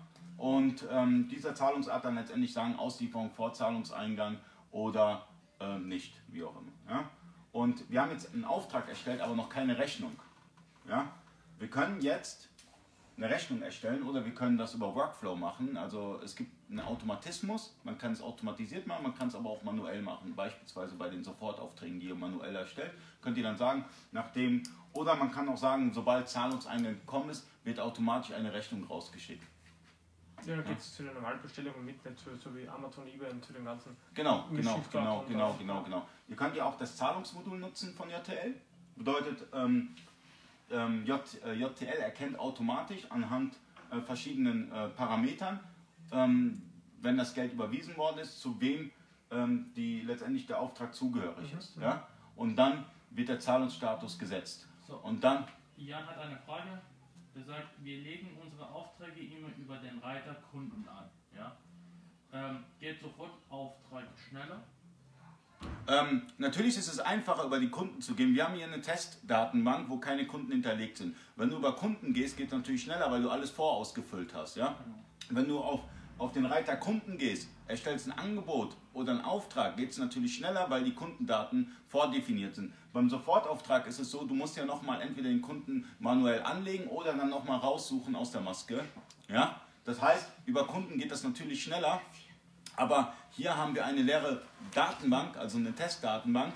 Und 0.41 0.87
ähm, 0.89 1.27
dieser 1.27 1.53
Zahlungsart 1.53 2.03
dann 2.03 2.15
letztendlich 2.15 2.51
sagen, 2.51 2.75
Auslieferung 2.75 3.29
vor 3.29 3.53
Zahlungseingang 3.53 4.39
oder 4.71 5.27
ähm, 5.59 5.87
nicht, 5.87 6.15
wie 6.29 6.43
auch 6.43 6.55
immer. 6.59 6.71
Ja. 6.89 7.11
Und 7.51 7.87
wir 7.91 8.01
haben 8.01 8.09
jetzt 8.09 8.33
einen 8.33 8.43
Auftrag 8.45 8.89
erstellt, 8.89 9.21
aber 9.21 9.35
noch 9.35 9.49
keine 9.49 9.77
Rechnung. 9.77 10.19
Ja. 10.89 11.11
Wir 11.59 11.69
können 11.69 12.01
jetzt 12.01 12.49
eine 13.17 13.29
Rechnung 13.29 13.61
erstellen 13.61 14.01
oder 14.01 14.25
wir 14.25 14.33
können 14.33 14.57
das 14.57 14.73
über 14.73 14.95
Workflow 14.95 15.35
machen. 15.35 15.77
Also 15.77 16.19
es 16.23 16.35
gibt 16.35 16.49
einen 16.71 16.79
Automatismus, 16.79 17.77
man 17.83 17.99
kann 17.99 18.13
es 18.13 18.21
automatisiert 18.23 18.87
machen, 18.87 19.03
man 19.03 19.15
kann 19.15 19.27
es 19.27 19.35
aber 19.35 19.51
auch 19.51 19.61
manuell 19.61 20.01
machen. 20.01 20.33
Beispielsweise 20.35 20.95
bei 20.95 21.09
den 21.09 21.23
Sofortaufträgen, 21.23 21.99
die 21.99 22.07
ihr 22.07 22.15
manuell 22.15 22.55
erstellt, 22.55 22.93
könnt 23.21 23.37
ihr 23.37 23.43
dann 23.43 23.57
sagen, 23.57 23.85
nachdem, 24.11 24.63
oder 24.93 25.13
man 25.13 25.29
kann 25.29 25.47
auch 25.49 25.57
sagen, 25.57 25.93
sobald 25.93 26.27
Zahlungseingang 26.27 26.95
gekommen 26.95 27.29
ist, 27.29 27.47
wird 27.63 27.79
automatisch 27.79 28.33
eine 28.33 28.51
Rechnung 28.51 28.85
rausgeschickt. 28.85 29.43
Ja, 30.45 30.55
da 30.55 30.61
geht 30.63 30.79
es 30.79 30.95
zu 30.95 31.03
den 31.03 31.13
normalen 31.13 31.41
Bestellungen 31.41 31.85
mit, 31.85 32.03
nicht 32.03 32.19
so, 32.19 32.35
so 32.35 32.55
wie 32.55 32.67
Amazon, 32.67 33.07
eBay 33.07 33.29
und 33.29 33.43
zu 33.45 33.53
den 33.53 33.63
ganzen. 33.65 33.95
Genau, 34.13 34.45
genau, 34.51 34.81
genau, 34.91 35.19
und 35.19 35.27
genau, 35.27 35.53
genau, 35.59 35.83
genau. 35.83 36.07
Ihr 36.27 36.35
könnt 36.35 36.55
ja 36.55 36.65
auch 36.65 36.77
das 36.77 36.95
Zahlungsmodul 36.95 37.59
nutzen 37.59 37.93
von 37.93 38.09
JTL. 38.09 38.55
Bedeutet, 38.95 39.47
ähm, 39.53 39.95
ähm, 40.69 41.05
J, 41.05 41.21
äh, 41.45 41.53
JTL 41.53 41.99
erkennt 42.01 42.39
automatisch 42.39 43.05
anhand 43.09 43.55
äh, 43.91 43.99
verschiedenen 44.01 44.71
äh, 44.71 44.89
Parametern, 44.89 45.59
ähm, 46.11 46.61
wenn 47.01 47.17
das 47.17 47.33
Geld 47.33 47.53
überwiesen 47.53 47.95
worden 47.97 48.19
ist, 48.19 48.39
zu 48.39 48.59
wem 48.61 48.91
ähm, 49.31 49.71
die 49.75 50.01
letztendlich 50.01 50.45
der 50.47 50.59
Auftrag 50.59 50.93
zugehörig 50.93 51.51
Mhm, 51.53 51.59
ist. 51.59 51.77
Ja? 51.77 52.07
Und 52.35 52.55
dann 52.55 52.85
wird 53.11 53.29
der 53.29 53.39
Zahlungsstatus 53.39 54.17
gesetzt. 54.17 54.67
So, 54.87 54.97
Und 54.97 55.23
dann, 55.23 55.45
Jan 55.77 56.05
hat 56.05 56.17
eine 56.17 56.37
Frage. 56.37 56.81
Er 57.35 57.43
sagt, 57.45 57.67
wir 57.83 57.97
legen 57.97 58.37
unsere 58.41 58.69
Aufträge 58.69 59.21
immer 59.21 59.49
über 59.57 59.77
den 59.77 59.99
Reiter 59.99 60.35
Kunden 60.51 60.87
an. 60.87 61.09
Ja? 61.35 61.55
Ähm, 62.33 62.63
geht 62.79 63.01
sofort 63.01 63.31
Auftrag 63.49 64.05
schneller? 64.29 64.61
ähm, 65.87 66.23
natürlich 66.37 66.77
ist 66.77 66.87
es 66.87 66.99
einfacher, 66.99 67.45
über 67.45 67.59
die 67.59 67.69
Kunden 67.69 68.01
zu 68.01 68.15
gehen. 68.15 68.33
Wir 68.33 68.45
haben 68.45 68.55
hier 68.55 68.65
eine 68.65 68.81
Testdatenbank, 68.81 69.89
wo 69.89 69.97
keine 69.97 70.27
Kunden 70.27 70.51
hinterlegt 70.51 70.97
sind. 70.97 71.15
Wenn 71.35 71.49
du 71.49 71.57
über 71.57 71.75
Kunden 71.75 72.13
gehst, 72.13 72.37
geht 72.37 72.47
es 72.47 72.53
natürlich 72.53 72.83
schneller, 72.83 73.11
weil 73.11 73.21
du 73.21 73.29
alles 73.29 73.49
vorausgefüllt 73.49 74.33
hast. 74.33 74.57
Ja? 74.57 74.75
Wenn 75.29 75.47
du 75.47 75.59
auf, 75.59 75.81
auf 76.21 76.33
den 76.33 76.45
Reiter 76.45 76.75
Kunden 76.75 77.17
gehst, 77.17 77.49
erstellst 77.67 78.07
ein 78.07 78.17
Angebot 78.17 78.77
oder 78.93 79.13
einen 79.13 79.21
Auftrag, 79.21 79.75
geht 79.75 79.89
es 79.89 79.97
natürlich 79.97 80.35
schneller, 80.35 80.69
weil 80.69 80.83
die 80.83 80.93
Kundendaten 80.93 81.75
vordefiniert 81.87 82.53
sind. 82.53 82.73
Beim 82.93 83.09
Sofortauftrag 83.09 83.87
ist 83.87 83.99
es 83.99 84.11
so, 84.11 84.23
du 84.23 84.35
musst 84.35 84.55
ja 84.55 84.65
nochmal 84.65 85.01
entweder 85.01 85.29
den 85.29 85.41
Kunden 85.41 85.89
manuell 85.97 86.43
anlegen 86.43 86.87
oder 86.87 87.13
dann 87.13 87.31
nochmal 87.31 87.57
raussuchen 87.57 88.15
aus 88.15 88.31
der 88.31 88.41
Maske. 88.41 88.85
Ja? 89.29 89.61
Das 89.83 89.99
heißt, 89.99 90.27
über 90.45 90.67
Kunden 90.67 90.99
geht 90.99 91.09
das 91.09 91.23
natürlich 91.23 91.63
schneller, 91.63 91.99
aber 92.75 93.13
hier 93.31 93.57
haben 93.57 93.73
wir 93.73 93.83
eine 93.83 94.03
leere 94.03 94.43
Datenbank, 94.75 95.37
also 95.37 95.57
eine 95.57 95.73
Testdatenbank 95.73 96.53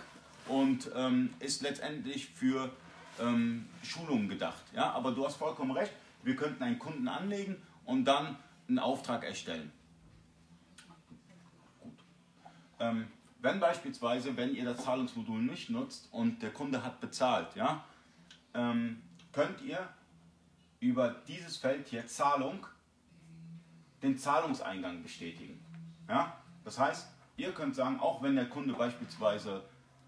und 0.47 0.91
ähm, 0.95 1.33
ist 1.39 1.63
letztendlich 1.63 2.27
für 2.27 2.69
ähm, 3.19 3.65
Schulungen 3.81 4.29
gedacht. 4.29 4.63
Ja? 4.75 4.91
Aber 4.91 5.11
du 5.11 5.25
hast 5.25 5.37
vollkommen 5.37 5.71
recht, 5.71 5.91
wir 6.21 6.35
könnten 6.35 6.61
einen 6.61 6.77
Kunden 6.77 7.07
anlegen 7.07 7.55
und 7.85 8.05
dann 8.05 8.37
einen 8.67 8.79
Auftrag 8.79 9.23
erstellen. 9.23 9.71
Gut. 11.79 11.93
Ähm, 12.79 13.07
wenn 13.39 13.59
beispielsweise, 13.59 14.35
wenn 14.37 14.55
ihr 14.55 14.65
das 14.65 14.83
Zahlungsmodul 14.83 15.41
nicht 15.41 15.69
nutzt 15.69 16.11
und 16.11 16.41
der 16.41 16.51
Kunde 16.51 16.83
hat 16.83 16.99
bezahlt, 16.99 17.55
ja, 17.55 17.83
ähm, 18.53 19.01
könnt 19.31 19.61
ihr 19.61 19.87
über 20.79 21.15
dieses 21.27 21.57
Feld 21.57 21.87
hier 21.87 22.07
Zahlung 22.07 22.65
den 24.01 24.17
Zahlungseingang 24.17 25.03
bestätigen. 25.03 25.63
Ja? 26.07 26.37
Das 26.63 26.79
heißt, 26.79 27.07
ihr 27.37 27.51
könnt 27.51 27.75
sagen, 27.75 27.99
auch 27.99 28.21
wenn 28.21 28.35
der 28.35 28.49
Kunde 28.49 28.73
beispielsweise 28.73 29.63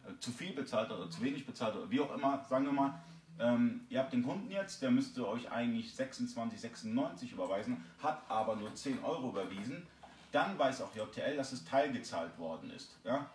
äh, 0.05 0.19
zu 0.19 0.31
viel 0.31 0.53
bezahlt 0.53 0.91
oder 0.91 1.09
zu 1.09 1.21
wenig 1.21 1.45
bezahlt 1.45 1.75
oder 1.75 1.89
wie 1.89 1.99
auch 1.99 2.13
immer, 2.15 2.43
sagen 2.49 2.65
wir 2.65 2.71
mal, 2.71 2.99
ähm, 3.39 3.81
ihr 3.89 3.99
habt 3.99 4.13
den 4.13 4.23
Kunden 4.23 4.49
jetzt, 4.49 4.81
der 4.81 4.91
müsste 4.91 5.27
euch 5.27 5.51
eigentlich 5.51 5.93
26,96 5.93 7.31
überweisen, 7.31 7.83
hat 8.01 8.21
aber 8.29 8.55
nur 8.55 8.73
10 8.73 9.03
Euro 9.03 9.29
überwiesen, 9.29 9.85
dann 10.31 10.57
weiß 10.57 10.81
auch 10.81 10.95
JTL, 10.95 11.37
dass 11.37 11.51
es 11.51 11.63
teilgezahlt 11.65 12.37
worden 12.37 12.71
ist. 12.71 12.97
Ja? 13.03 13.29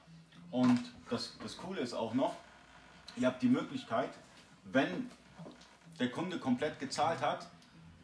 Und 0.50 0.80
das, 1.09 1.37
das 1.42 1.56
Coole 1.56 1.80
ist 1.80 1.94
auch 1.94 2.14
noch, 2.14 2.37
ihr 3.16 3.26
habt 3.26 3.42
die 3.42 3.49
Möglichkeit, 3.49 4.11
wenn 4.64 5.11
der 5.99 6.11
Kunde 6.11 6.38
komplett 6.38 6.78
gezahlt 6.78 7.21
hat, 7.21 7.47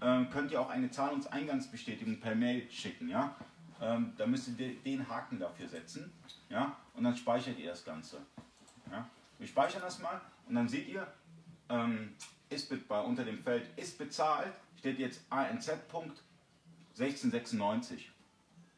ähm, 0.00 0.30
könnt 0.30 0.52
ihr 0.52 0.60
auch 0.60 0.70
eine 0.70 0.90
Zahlungseingangsbestätigung 0.90 2.20
per 2.20 2.34
Mail 2.34 2.70
schicken. 2.70 3.08
Ja? 3.08 3.34
Ähm, 3.80 4.12
da 4.16 4.26
müsst 4.26 4.48
ihr 4.48 4.76
den 4.76 5.08
Haken 5.08 5.38
dafür 5.38 5.68
setzen 5.68 6.12
ja? 6.48 6.76
und 6.94 7.04
dann 7.04 7.16
speichert 7.16 7.58
ihr 7.58 7.70
das 7.70 7.84
Ganze. 7.84 8.18
Ja? 8.90 9.06
Wir 9.38 9.46
speichern 9.46 9.82
das 9.82 9.98
mal 9.98 10.20
und 10.48 10.54
dann 10.54 10.68
seht 10.68 10.88
ihr, 10.88 11.06
ähm, 11.68 12.14
ist 12.50 12.72
unter 12.88 13.24
dem 13.24 13.38
Feld 13.38 13.66
ist 13.76 13.98
bezahlt, 13.98 14.52
steht 14.78 14.98
jetzt 14.98 15.20
ANZ.1696. 15.30 18.00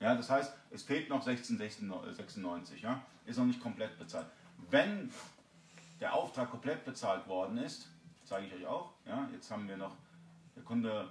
Ja, 0.01 0.15
das 0.15 0.31
heißt, 0.31 0.53
es 0.71 0.83
fehlt 0.83 1.09
noch 1.09 1.27
1696, 1.27 2.83
ja, 2.83 3.03
ist 3.27 3.39
noch 3.39 3.45
nicht 3.45 3.61
komplett 3.61 3.99
bezahlt. 3.99 4.27
Wenn 4.71 5.11
der 6.01 6.15
Auftrag 6.15 6.51
komplett 6.51 6.85
bezahlt 6.85 7.27
worden 7.29 7.59
ist, 7.59 7.89
zeige 8.25 8.47
ich 8.47 8.55
euch 8.55 8.67
auch, 8.67 8.93
ja, 9.07 9.29
jetzt 9.33 9.51
haben 9.51 9.69
wir 9.69 9.77
noch, 9.77 9.95
der 10.57 10.63
Kunde 10.63 11.11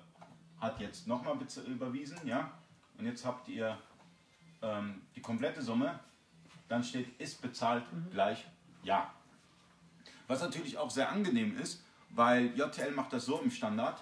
hat 0.59 0.79
jetzt 0.79 1.07
nochmal 1.07 1.37
überwiesen, 1.67 2.17
ja, 2.25 2.51
und 2.97 3.05
jetzt 3.05 3.23
habt 3.25 3.47
ihr 3.47 3.77
ähm, 4.61 5.01
die 5.15 5.21
komplette 5.21 5.61
Summe, 5.61 5.99
dann 6.67 6.83
steht 6.83 7.19
ist 7.19 7.41
bezahlt 7.41 7.83
mhm. 7.93 8.09
gleich 8.11 8.45
ja. 8.83 9.13
Was 10.29 10.41
natürlich 10.41 10.77
auch 10.77 10.91
sehr 10.91 11.11
angenehm 11.11 11.57
ist, 11.57 11.83
weil 12.11 12.55
JTL 12.55 12.91
macht 12.91 13.11
das 13.13 13.25
so 13.25 13.39
im 13.39 13.49
Standard, 13.49 13.99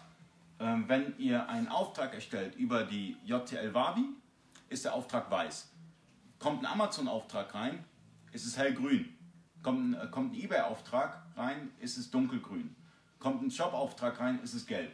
ähm, 0.60 0.84
wenn 0.90 1.18
ihr 1.18 1.48
einen 1.48 1.70
Auftrag 1.70 2.14
erstellt 2.14 2.56
über 2.56 2.84
die 2.84 3.16
JTL 3.24 3.74
Wavi, 3.74 4.04
ist 4.68 4.84
der 4.84 4.94
Auftrag 4.94 5.32
weiß. 5.32 5.70
Kommt 6.38 6.64
ein 6.64 6.66
Amazon-Auftrag 6.66 7.56
rein, 7.56 7.86
ist 8.34 8.46
es 8.46 8.58
hellgrün. 8.58 9.16
Kommt 9.64 9.80
ein, 9.80 9.94
äh, 9.94 10.08
kommt 10.12 10.34
ein 10.34 10.42
eBay-Auftrag 10.42 11.24
rein, 11.38 11.72
ist 11.80 11.98
es 11.98 12.12
dunkelgrün. 12.12 12.76
Kommt 13.20 13.42
ein 13.42 13.50
Shop-Auftrag 13.50 14.20
rein, 14.20 14.42
ist 14.44 14.54
es 14.54 14.68
gelb. 14.68 14.94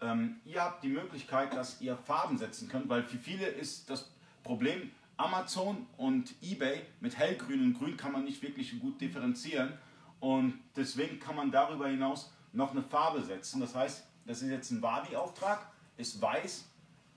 Ähm, 0.00 0.36
ihr 0.44 0.62
habt 0.62 0.84
die 0.84 0.90
Möglichkeit, 0.90 1.54
dass 1.54 1.80
ihr 1.80 1.96
Farben 1.96 2.38
setzen 2.38 2.68
könnt, 2.68 2.88
weil 2.88 3.02
für 3.02 3.18
viele 3.18 3.46
ist 3.46 3.90
das 3.90 4.12
Problem, 4.44 4.92
Amazon 5.16 5.88
und 5.96 6.32
eBay 6.40 6.82
mit 7.00 7.18
hellgrün 7.18 7.62
und 7.62 7.74
grün 7.74 7.96
kann 7.96 8.12
man 8.12 8.22
nicht 8.22 8.40
wirklich 8.42 8.78
gut 8.78 9.00
differenzieren. 9.00 9.72
Und 10.22 10.60
deswegen 10.76 11.18
kann 11.18 11.34
man 11.34 11.50
darüber 11.50 11.88
hinaus 11.88 12.32
noch 12.52 12.70
eine 12.70 12.82
Farbe 12.84 13.20
setzen. 13.24 13.60
Das 13.60 13.74
heißt, 13.74 14.04
das 14.24 14.40
ist 14.40 14.50
jetzt 14.50 14.70
ein 14.70 14.80
Wabi-Auftrag, 14.80 15.66
ist 15.96 16.22
weiß. 16.22 16.64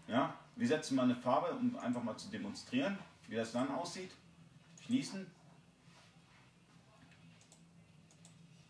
Ja? 0.07 0.33
Wir 0.55 0.67
setzen 0.67 0.95
mal 0.95 1.03
eine 1.03 1.15
Farbe, 1.15 1.51
um 1.51 1.77
einfach 1.77 2.01
mal 2.01 2.17
zu 2.17 2.31
demonstrieren, 2.31 2.97
wie 3.27 3.35
das 3.35 3.51
dann 3.51 3.69
aussieht. 3.69 4.09
Schließen. 4.83 5.29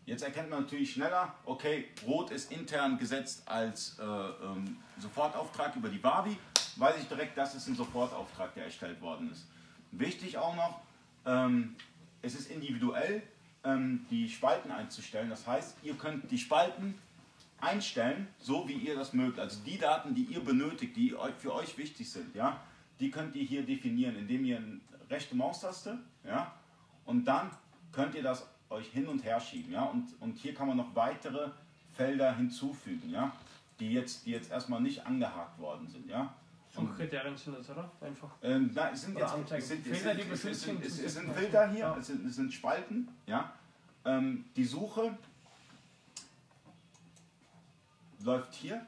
Jetzt 0.04 0.22
erkennt 0.22 0.50
man 0.50 0.64
natürlich 0.64 0.92
schneller, 0.92 1.34
okay, 1.46 1.88
Rot 2.06 2.30
ist 2.30 2.52
intern 2.52 2.98
gesetzt 2.98 3.42
als 3.48 3.98
äh, 3.98 4.04
ähm, 4.04 4.76
Sofortauftrag 4.98 5.74
über 5.76 5.88
die 5.88 6.04
Wabi. 6.04 6.36
Weiß 6.76 6.96
ich 7.00 7.08
direkt, 7.08 7.38
das 7.38 7.54
ist 7.54 7.68
ein 7.68 7.74
Sofortauftrag, 7.74 8.52
der 8.52 8.64
erstellt 8.64 9.00
worden 9.00 9.32
ist. 9.32 9.46
Wichtig 9.92 10.36
auch 10.36 10.54
noch, 10.54 10.80
ähm, 11.24 11.74
es 12.20 12.34
ist 12.34 12.50
individuell 12.50 13.22
ähm, 13.66 14.06
die 14.10 14.28
Spalten 14.28 14.70
einzustellen. 14.70 15.28
Das 15.28 15.46
heißt, 15.46 15.76
ihr 15.82 15.94
könnt 15.94 16.30
die 16.30 16.38
Spalten 16.38 16.94
einstellen, 17.60 18.28
so 18.38 18.68
wie 18.68 18.74
ihr 18.74 18.94
das 18.94 19.12
mögt. 19.12 19.38
Also 19.38 19.60
die 19.64 19.78
Daten, 19.78 20.14
die 20.14 20.24
ihr 20.24 20.40
benötigt, 20.40 20.96
die 20.96 21.14
für 21.38 21.54
euch 21.54 21.76
wichtig 21.76 22.10
sind, 22.10 22.34
ja, 22.34 22.60
die 23.00 23.10
könnt 23.10 23.34
ihr 23.34 23.44
hier 23.44 23.64
definieren, 23.64 24.16
indem 24.16 24.44
ihr 24.44 24.58
eine 24.58 24.80
rechte 25.10 25.34
Maustaste, 25.34 25.98
ja, 26.24 26.54
und 27.04 27.24
dann 27.24 27.50
könnt 27.92 28.14
ihr 28.14 28.22
das 28.22 28.46
euch 28.70 28.88
hin 28.88 29.06
und 29.06 29.24
her 29.24 29.40
schieben, 29.40 29.72
ja, 29.72 29.84
und, 29.84 30.08
und 30.20 30.38
hier 30.38 30.54
kann 30.54 30.68
man 30.68 30.76
noch 30.76 30.94
weitere 30.94 31.50
Felder 31.96 32.36
hinzufügen, 32.36 33.10
ja, 33.10 33.32
die 33.80 33.92
jetzt, 33.92 34.26
die 34.26 34.30
jetzt 34.30 34.50
erstmal 34.50 34.80
nicht 34.80 35.06
angehakt 35.06 35.58
worden 35.58 35.88
sind, 35.88 36.08
ja. 36.08 36.34
Suchkriterien 36.76 37.36
sind 37.36 37.58
das, 37.58 37.70
oder? 37.70 37.90
Einfach. 38.00 38.30
Ähm, 38.42 38.70
na, 38.74 38.90
es 38.90 39.02
sind 39.02 39.18
jetzt 39.18 39.34
es 39.50 39.68
sind, 39.68 39.86
Filter, 39.86 40.14
die 40.14 40.22
es, 40.22 40.42
sind, 40.42 40.84
es, 40.84 40.98
es 40.98 41.14
sind 41.14 41.32
Filter 41.32 41.68
hier, 41.70 41.78
ja. 41.80 41.96
es, 41.96 42.06
sind, 42.06 42.26
es 42.26 42.36
sind 42.36 42.52
Spalten, 42.52 43.08
ja. 43.26 43.52
Ähm, 44.04 44.44
die 44.54 44.64
Suche 44.64 45.16
läuft 48.20 48.54
hier, 48.54 48.84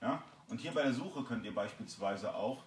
ja. 0.00 0.22
Und 0.48 0.60
hier 0.60 0.72
bei 0.72 0.82
der 0.82 0.94
Suche 0.94 1.24
könnt 1.24 1.44
ihr 1.44 1.54
beispielsweise 1.54 2.34
auch 2.34 2.62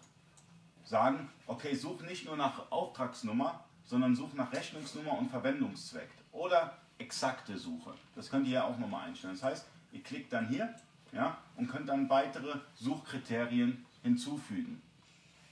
sagen, 0.84 1.30
okay, 1.48 1.76
such 1.76 2.02
nicht 2.02 2.26
nur 2.26 2.36
nach 2.36 2.72
Auftragsnummer, 2.72 3.64
sondern 3.86 4.16
such 4.16 4.34
nach 4.34 4.52
Rechnungsnummer 4.52 5.18
und 5.18 5.30
Verwendungszweck. 5.30 6.10
Oder 6.32 6.78
exakte 6.98 7.58
Suche. 7.58 7.94
Das 8.16 8.30
könnt 8.30 8.48
ihr 8.48 8.54
ja 8.54 8.64
auch 8.66 8.78
nochmal 8.78 9.08
einstellen. 9.08 9.34
Das 9.34 9.44
heißt, 9.44 9.66
ihr 9.94 10.04
klickt 10.04 10.34
dann 10.34 10.48
hier 10.48 10.76
ja, 11.12 11.38
und 11.56 11.68
könnt 11.68 11.90
dann 11.90 12.10
weitere 12.10 12.54
Suchkriterien 12.76 13.86
hinzufügen 14.04 14.82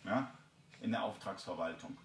ja, 0.04 0.32
in 0.82 0.92
der 0.92 1.04
Auftragsverwaltung. 1.04 1.98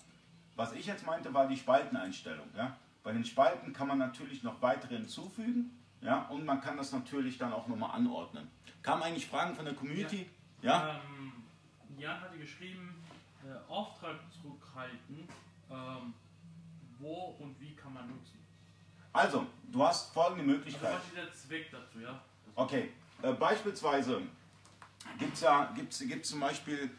Was 0.56 0.72
ich 0.72 0.86
jetzt 0.86 1.06
meinte, 1.06 1.32
war 1.32 1.46
die 1.46 1.56
Spalteneinstellung. 1.56 2.46
Ja. 2.56 2.76
Bei 3.02 3.12
den 3.12 3.24
Spalten 3.24 3.72
kann 3.72 3.88
man 3.88 3.98
natürlich 3.98 4.42
noch 4.42 4.60
weitere 4.60 4.96
hinzufügen 4.96 5.70
ja, 6.02 6.26
und 6.26 6.44
man 6.44 6.60
kann 6.60 6.76
das 6.76 6.92
natürlich 6.92 7.38
dann 7.38 7.52
auch 7.52 7.66
nochmal 7.68 7.92
anordnen. 7.92 8.50
Kamen 8.82 9.02
eigentlich 9.02 9.26
Fragen 9.26 9.54
von 9.54 9.64
der 9.64 9.74
Community? 9.74 10.28
Ja? 10.60 10.88
ja? 10.88 11.00
Ähm, 11.08 11.32
Jan 11.96 12.20
hatte 12.20 12.36
geschrieben, 12.38 13.02
äh, 13.44 13.70
Auftrag 13.70 14.16
zurückhalten, 14.32 15.28
ähm, 15.70 16.14
wo 16.98 17.36
und 17.38 17.58
wie 17.60 17.74
kann 17.74 17.94
man 17.94 18.08
nutzen? 18.08 18.38
Also, 19.12 19.46
du 19.70 19.84
hast 19.84 20.12
folgende 20.12 20.44
Möglichkeit. 20.44 20.84
Also 20.84 20.98
was 20.98 21.06
ist 21.06 21.16
der 21.16 21.32
Zweck 21.32 21.70
dazu, 21.70 22.00
ja? 22.00 22.20
Okay, 22.54 22.90
äh, 23.22 23.32
beispielsweise 23.32 24.22
gibt 25.18 25.34
es 25.34 25.40
ja 25.40 25.72
gibt's, 25.74 26.00
gibt's 26.00 26.30
zum 26.30 26.40
Beispiel 26.40 26.90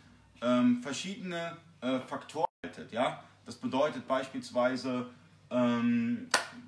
ähm, 0.41 0.81
verschiedene 0.81 1.57
äh, 1.81 1.99
Faktoren. 1.99 2.47
Ja? 2.91 3.23
Das 3.45 3.55
bedeutet 3.55 4.07
beispielsweise, 4.07 5.07
ähm, 5.49 6.27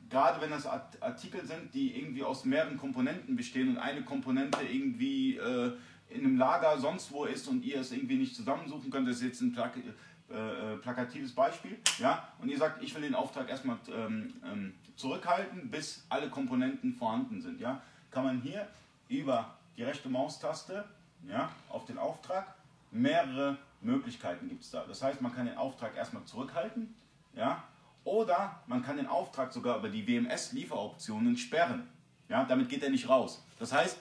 gerade 0.10 0.42
wenn 0.42 0.52
das 0.52 0.66
Artikel 0.66 1.46
sind, 1.46 1.74
die 1.74 1.98
irgendwie 1.98 2.24
aus 2.24 2.46
mehreren 2.46 2.78
Komponenten 2.78 3.36
bestehen 3.36 3.70
und 3.70 3.78
eine 3.78 4.04
Komponente 4.04 4.60
irgendwie 4.62 5.38
äh, 5.38 5.72
in 6.10 6.26
einem 6.26 6.38
Lager 6.38 6.78
sonst 6.78 7.12
wo 7.12 7.26
ist 7.26 7.48
und 7.48 7.64
ihr 7.64 7.80
es 7.80 7.92
irgendwie 7.92 8.18
nicht 8.18 8.36
zusammensuchen 8.36 8.92
könnt, 8.92 9.08
das 9.08 9.18
ist 9.18 9.24
jetzt 9.24 9.42
ein 9.42 9.54
Plak 9.54 9.78
äh, 9.78 10.74
äh, 10.74 10.78
plakatives 10.78 11.34
Beispiel, 11.34 11.78
ja, 12.00 12.28
und 12.40 12.50
ihr 12.50 12.58
sagt, 12.58 12.82
ich 12.82 12.96
will 12.96 13.04
den 13.04 13.14
Auftrag 13.14 13.48
erstmal 13.48 13.78
ähm, 13.96 14.34
ähm, 14.44 14.74
zurückhalten, 14.96 15.70
bis 15.70 16.04
alle 16.10 16.30
Komponenten 16.30 16.96
vorhanden 16.96 17.42
sind, 17.42 17.62
ja, 17.62 17.82
kann 18.10 18.24
man 18.24 18.42
hier 18.42 18.68
über 19.08 19.56
die 19.78 19.84
rechte 19.84 20.10
Maustaste 20.10 20.84
ja, 21.28 21.50
auf 21.70 21.86
den 21.86 21.98
Auftrag. 21.98 22.54
Mehrere 22.92 23.58
Möglichkeiten 23.82 24.48
gibt 24.48 24.64
es 24.64 24.72
da. 24.72 24.86
Das 24.88 25.02
heißt, 25.02 25.22
man 25.22 25.34
kann 25.34 25.46
den 25.46 25.58
Auftrag 25.58 25.96
erstmal 25.98 26.24
zurückhalten 26.26 26.96
ja, 27.36 27.64
oder 28.04 28.62
man 28.68 28.84
kann 28.84 28.98
den 28.98 29.08
Auftrag 29.08 29.52
sogar 29.52 29.80
über 29.80 29.90
die 29.90 30.08
WMS-Lieferoptionen 30.08 31.38
sperren. 31.38 31.88
Ja, 32.30 32.46
damit 32.46 32.70
geht 32.70 32.84
er 32.84 32.90
nicht 32.90 33.10
raus. 33.10 33.44
Das 33.60 33.74
heißt, 33.74 33.98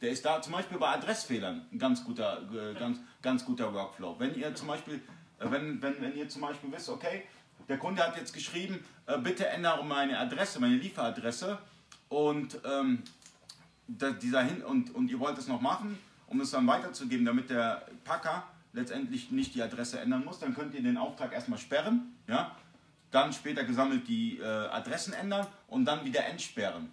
der 0.00 0.10
ist 0.10 0.24
da 0.24 0.40
zum 0.40 0.52
Beispiel 0.52 0.78
bei 0.78 0.88
Adressfehlern 0.88 1.66
ein 1.72 1.78
ganz 1.78 2.04
guter, 2.04 2.42
äh, 2.52 2.74
ganz, 2.74 2.98
ganz 3.22 3.44
guter 3.44 3.72
Workflow. 3.72 4.16
Wenn 4.18 4.34
ihr 4.34 4.54
zum 4.54 4.68
Beispiel, 4.68 4.96
äh, 5.38 5.50
wenn, 5.50 5.80
wenn, 5.82 6.00
wenn 6.00 6.16
ihr 6.16 6.28
zum 6.28 6.42
Beispiel 6.42 6.70
wisst, 6.72 6.88
okay, 6.88 7.24
der 7.68 7.78
Kunde 7.78 8.06
hat 8.06 8.16
jetzt 8.16 8.32
geschrieben, 8.32 8.84
äh, 9.06 9.18
bitte 9.18 9.46
ändere 9.48 9.84
meine 9.84 10.18
Adresse, 10.18 10.60
meine 10.60 10.76
Lieferadresse 10.76 11.58
und, 12.08 12.60
ähm, 12.64 13.02
dieser 13.88 14.42
hin 14.42 14.62
und, 14.62 14.94
und 14.94 15.10
ihr 15.10 15.20
wollt 15.20 15.38
es 15.38 15.48
noch 15.48 15.60
machen, 15.60 15.98
um 16.26 16.40
es 16.40 16.50
dann 16.50 16.66
weiterzugeben, 16.66 17.24
damit 17.24 17.50
der 17.50 17.86
Packer 18.04 18.44
letztendlich 18.72 19.30
nicht 19.30 19.54
die 19.54 19.62
Adresse 19.62 20.00
ändern 20.00 20.24
muss, 20.24 20.38
dann 20.38 20.54
könnt 20.54 20.74
ihr 20.74 20.82
den 20.82 20.96
Auftrag 20.96 21.32
erstmal 21.32 21.58
sperren, 21.58 22.14
ja, 22.28 22.54
dann 23.10 23.32
später 23.32 23.64
gesammelt 23.64 24.06
die 24.08 24.38
äh, 24.38 24.44
Adressen 24.44 25.14
ändern 25.14 25.46
und 25.68 25.84
dann 25.84 26.04
wieder 26.04 26.24
entsperren. 26.26 26.90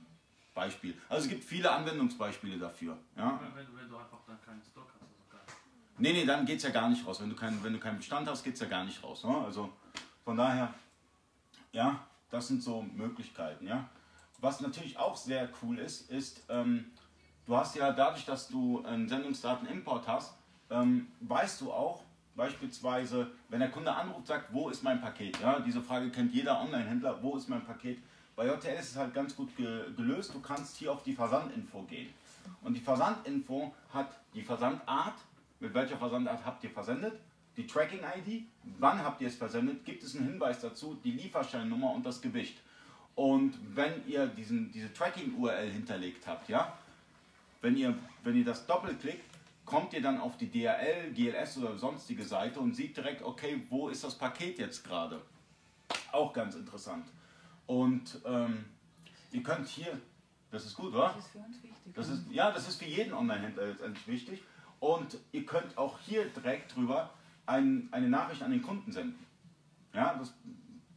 Beispiel. 0.54 0.94
Also 1.10 1.26
es 1.26 1.30
gibt 1.30 1.44
viele 1.44 1.72
Anwendungsbeispiele 1.72 2.58
dafür. 2.58 2.98
Ja. 3.18 3.40
Wenn, 3.56 3.66
wenn 3.76 3.90
du 3.90 3.98
einfach 3.98 4.20
dann 4.28 4.40
keinen 4.42 4.62
Stock 4.62 4.88
hast, 4.94 5.02
also. 5.02 5.58
Nee, 5.98 6.14
nee, 6.14 6.26
dann 6.26 6.46
geht 6.46 6.58
es 6.58 6.64
ja 6.64 6.70
gar 6.70 6.90
nicht 6.90 7.06
raus. 7.06 7.22
Wenn 7.22 7.30
du, 7.30 7.36
kein, 7.36 7.64
wenn 7.64 7.74
du 7.74 7.80
keinen 7.80 7.98
Bestand 7.98 8.28
hast, 8.28 8.44
geht 8.44 8.54
es 8.54 8.60
ja 8.60 8.68
gar 8.68 8.86
nicht 8.86 9.04
raus. 9.04 9.24
Ne? 9.24 9.36
Also 9.36 9.74
von 10.24 10.38
daher, 10.38 10.74
ja, 11.72 12.06
das 12.30 12.48
sind 12.48 12.62
so 12.62 12.84
Möglichkeiten. 12.84 13.68
Ja. 13.68 13.90
Was 14.40 14.62
natürlich 14.62 14.98
auch 14.98 15.18
sehr 15.18 15.50
cool 15.62 15.80
ist, 15.80 16.10
ist, 16.12 16.44
ähm, 16.50 16.92
du 17.46 17.58
hast 17.58 17.76
ja 17.76 17.92
dadurch, 17.92 18.26
dass 18.26 18.48
du 18.48 18.84
einen 18.86 19.08
Sendungsdatenimport 19.08 20.08
hast, 20.08 20.34
ähm, 20.70 21.08
weißt 21.22 21.62
du 21.62 21.72
auch, 21.72 22.04
beispielsweise, 22.36 23.32
wenn 23.50 23.60
der 23.60 23.70
Kunde 23.70 23.94
anruft, 23.94 24.28
sagt, 24.28 24.54
wo 24.54 24.70
ist 24.70 24.84
mein 24.84 25.02
Paket? 25.02 25.40
Ja, 25.40 25.60
diese 25.60 25.82
Frage 25.82 26.10
kennt 26.10 26.34
jeder 26.34 26.60
Online-Händler, 26.62 27.22
wo 27.22 27.36
ist 27.38 27.48
mein 27.48 27.64
Paket? 27.64 28.00
Bei 28.36 28.48
JTL 28.48 28.80
ist 28.80 28.92
es 28.92 28.98
halt 28.98 29.14
ganz 29.14 29.36
gut 29.36 29.56
ge 29.56 29.94
gelöst. 29.96 30.34
Du 30.34 30.40
kannst 30.40 30.78
hier 30.78 30.92
auf 30.92 31.04
die 31.04 31.14
Versandinfo 31.14 31.84
gehen. 31.84 32.10
Und 32.64 32.74
die 32.74 32.82
Versandinfo 32.82 33.74
hat 33.94 34.10
die 34.34 34.42
Versandart, 34.42 35.14
mit 35.60 35.74
welcher 35.74 35.98
Versandart 35.98 36.44
habt 36.44 36.64
ihr 36.64 36.72
versendet, 36.72 37.14
die 37.56 37.68
Tracking-ID, 37.68 38.46
wann 38.80 39.04
habt 39.04 39.22
ihr 39.22 39.28
es 39.28 39.36
versendet, 39.36 39.86
gibt 39.86 40.04
es 40.04 40.16
einen 40.16 40.26
Hinweis 40.26 40.60
dazu, 40.60 40.98
die 41.04 41.12
Lieferscheinnummer 41.12 41.92
und 41.92 42.04
das 42.04 42.20
Gewicht. 42.20 42.58
Und 43.16 43.54
wenn 43.76 44.08
ihr 44.08 44.26
diesen, 44.26 44.72
diese 44.72 44.92
Tracking-URL 44.92 45.70
hinterlegt 45.70 46.26
habt, 46.26 46.50
ja, 46.50 46.74
wenn 47.64 47.78
ihr, 47.78 47.98
wenn 48.24 48.36
ihr 48.36 48.44
das 48.44 48.68
doppelklickt, 48.68 49.24
kommt 49.66 49.94
ihr 49.94 50.02
dann 50.02 50.20
auf 50.20 50.38
die 50.38 50.52
DRL, 50.52 51.14
GLS 51.14 51.58
oder 51.58 51.78
sonstige 51.78 52.24
Seite 52.26 52.60
und 52.60 52.76
sieht 52.76 52.98
direkt, 52.98 53.24
okay, 53.24 53.64
wo 53.70 53.88
ist 53.88 54.04
das 54.04 54.16
Paket 54.18 54.60
jetzt 54.60 54.84
gerade? 54.84 55.22
Auch 56.12 56.34
ganz 56.34 56.56
interessant. 56.56 57.08
Und 57.66 58.20
ähm, 58.26 58.66
ihr 59.32 59.42
könnt 59.42 59.68
hier, 59.70 59.98
das 60.52 60.66
ist 60.66 60.76
gut, 60.76 60.94
oder? 60.94 61.14
Das 61.16 61.26
ist 61.26 61.32
für 61.32 61.38
uns 61.40 61.64
wichtig. 61.64 61.94
Das 61.94 62.10
ist, 62.10 62.22
ja, 62.32 62.52
das 62.52 62.68
ist 62.68 62.76
für 62.76 62.86
jeden 62.86 63.14
Online-Händler 63.14 63.68
letztendlich 63.68 64.08
wichtig. 64.08 64.44
Und 64.82 65.18
ihr 65.32 65.46
könnt 65.46 65.78
auch 65.78 65.98
hier 66.00 66.26
direkt 66.26 66.76
drüber 66.76 67.12
ein, 67.46 67.88
eine 67.92 68.10
Nachricht 68.10 68.44
an 68.44 68.52
den 68.52 68.62
Kunden 68.62 68.92
senden. 68.92 69.26
Ja, 69.94 70.16
das, 70.16 70.34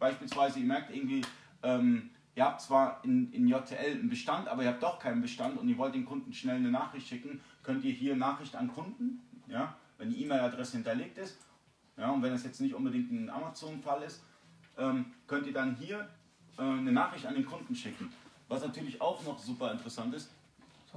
beispielsweise, 0.00 0.58
ihr 0.58 0.66
merkt 0.66 0.92
irgendwie, 0.92 1.22
ähm, 1.62 2.10
ihr 2.36 2.44
habt 2.44 2.60
zwar 2.60 3.00
in, 3.02 3.32
in 3.32 3.48
JTL 3.48 3.92
einen 3.92 4.08
Bestand, 4.08 4.46
aber 4.46 4.62
ihr 4.62 4.68
habt 4.68 4.82
doch 4.82 4.98
keinen 4.98 5.22
Bestand 5.22 5.58
und 5.58 5.68
ihr 5.68 5.76
wollt 5.78 5.94
den 5.94 6.04
Kunden 6.04 6.32
schnell 6.32 6.56
eine 6.56 6.70
Nachricht 6.70 7.08
schicken, 7.08 7.40
könnt 7.62 7.82
ihr 7.84 7.92
hier 7.92 8.14
Nachricht 8.14 8.54
an 8.54 8.72
Kunden, 8.72 9.20
ja, 9.48 9.74
wenn 9.98 10.10
die 10.10 10.22
E-Mail-Adresse 10.22 10.72
hinterlegt 10.72 11.18
ist, 11.18 11.38
ja, 11.96 12.10
und 12.10 12.22
wenn 12.22 12.34
es 12.34 12.44
jetzt 12.44 12.60
nicht 12.60 12.74
unbedingt 12.74 13.10
ein 13.10 13.30
Amazon-Fall 13.30 14.02
ist, 14.02 14.22
ähm, 14.76 15.06
könnt 15.26 15.46
ihr 15.46 15.54
dann 15.54 15.74
hier 15.76 16.08
äh, 16.58 16.62
eine 16.62 16.92
Nachricht 16.92 17.24
an 17.24 17.34
den 17.34 17.46
Kunden 17.46 17.74
schicken. 17.74 18.12
Was 18.48 18.60
natürlich 18.62 19.00
auch 19.00 19.24
noch 19.24 19.38
super 19.38 19.72
interessant 19.72 20.14
ist. 20.14 20.30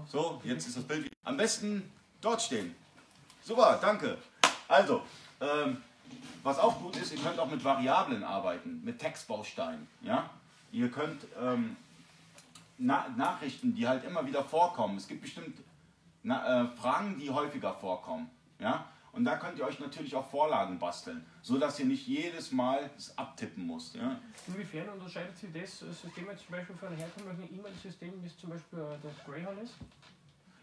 So, 0.08 0.42
jetzt 0.44 0.68
ist 0.68 0.78
das 0.78 0.84
Bild. 0.84 1.10
Am 1.24 1.38
besten 1.38 1.90
dort 2.22 2.42
stehen. 2.42 2.76
Super, 3.42 3.80
danke. 3.82 4.18
Also, 4.68 5.02
ähm, 5.40 5.78
was 6.44 6.60
auch 6.60 6.80
gut 6.82 6.98
ist, 6.98 7.14
ihr 7.14 7.20
könnt 7.20 7.40
auch 7.40 7.50
mit 7.50 7.64
Variablen 7.64 8.24
arbeiten, 8.24 8.82
mit 8.84 9.00
Textbausteinen. 9.00 9.88
Ja? 10.02 10.30
Ihr 10.72 10.90
könnt 10.90 11.26
ähm, 11.40 11.76
Na 12.78 13.08
Nachrichten, 13.18 13.74
die 13.74 13.88
halt 13.88 14.04
immer 14.04 14.26
wieder 14.26 14.44
vorkommen. 14.44 14.98
Es 14.98 15.08
gibt 15.08 15.22
bestimmt 15.22 15.58
na, 16.24 16.64
äh, 16.64 16.68
Fragen, 16.78 17.18
die 17.18 17.30
häufiger 17.30 17.74
vorkommen. 17.74 18.30
Ja? 18.60 18.86
Und 19.12 19.26
da 19.26 19.38
könnt 19.38 19.58
ihr 19.58 19.66
euch 19.66 19.80
natürlich 19.80 20.16
auch 20.16 20.30
Vorlagen 20.30 20.78
basteln, 20.78 21.26
so 21.42 21.58
dass 21.58 21.80
ihr 21.80 21.86
nicht 21.86 22.08
jedes 22.08 22.52
Mal 22.52 22.90
es 22.98 23.18
abtippen 23.18 23.66
müsst. 23.66 23.96
Ja? 23.96 24.20
Inwiefern 24.48 24.90
unterscheidet 24.90 25.38
sich 25.38 25.50
das 25.52 25.80
System 25.80 26.28
jetzt 26.30 26.46
zum 26.46 26.52
Beispiel 26.52 26.76
von 26.76 26.90
einem 26.90 26.98
herkömmlichen 26.98 27.60
E-Mail-System, 27.60 28.22
wie 28.22 28.28
es 28.28 28.38
zum 28.38 28.52
Beispiel 28.52 28.80
äh, 28.80 28.98
das 29.02 29.26
Greyhound 29.26 29.62
ist? 29.62 29.76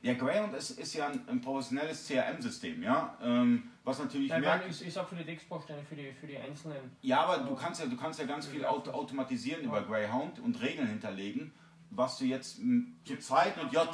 Ja, 0.06 0.14
Greyhound 0.14 0.54
ist, 0.54 0.70
ist 0.70 0.94
ja 0.94 1.08
ein, 1.08 1.20
ein 1.28 1.40
professionelles 1.40 2.06
CRM-System, 2.06 2.80
ja, 2.80 3.18
ähm, 3.20 3.70
was 3.82 3.98
natürlich 3.98 4.30
Nein, 4.30 4.40
mehr... 4.40 4.58
nein, 4.58 4.70
ich, 4.70 4.86
ich 4.86 4.92
sag 4.92 5.08
für 5.08 5.16
die 5.16 5.24
Textbausteine, 5.24 5.82
für 5.82 5.96
die, 5.96 6.12
für 6.12 6.28
die 6.28 6.38
einzelnen. 6.38 6.76
Ja, 7.02 7.24
aber 7.24 7.42
du 7.42 7.56
kannst 7.56 7.80
ja, 7.80 7.86
du 7.86 7.96
kannst 7.96 8.20
ja 8.20 8.26
ganz 8.26 8.46
viel 8.46 8.64
auto 8.64 8.92
automatisieren 8.92 9.64
über 9.64 9.82
Greyhound 9.82 10.38
und 10.38 10.60
Regeln 10.62 10.86
hinterlegen, 10.86 11.52
was 11.90 12.18
du 12.18 12.24
jetzt 12.24 12.60
m, 12.60 12.96
zurzeit 13.04 13.56
mit 13.56 13.72
J... 13.72 13.88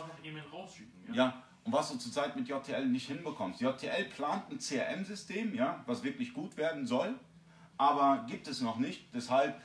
Ja? 1.08 1.14
Ja, 1.14 1.42
und 1.64 1.72
was 1.72 1.90
du 1.90 1.96
zurzeit 1.96 2.36
mit 2.36 2.46
JTL 2.46 2.84
nicht 2.86 3.08
hinbekommst. 3.08 3.62
JTL 3.62 4.04
plant 4.14 4.50
ein 4.50 4.58
CRM-System, 4.58 5.54
ja, 5.54 5.82
was 5.86 6.02
wirklich 6.02 6.34
gut 6.34 6.58
werden 6.58 6.86
soll, 6.86 7.14
aber 7.78 8.26
gibt 8.28 8.48
es 8.48 8.60
noch 8.60 8.76
nicht. 8.76 9.06
Deshalb 9.14 9.58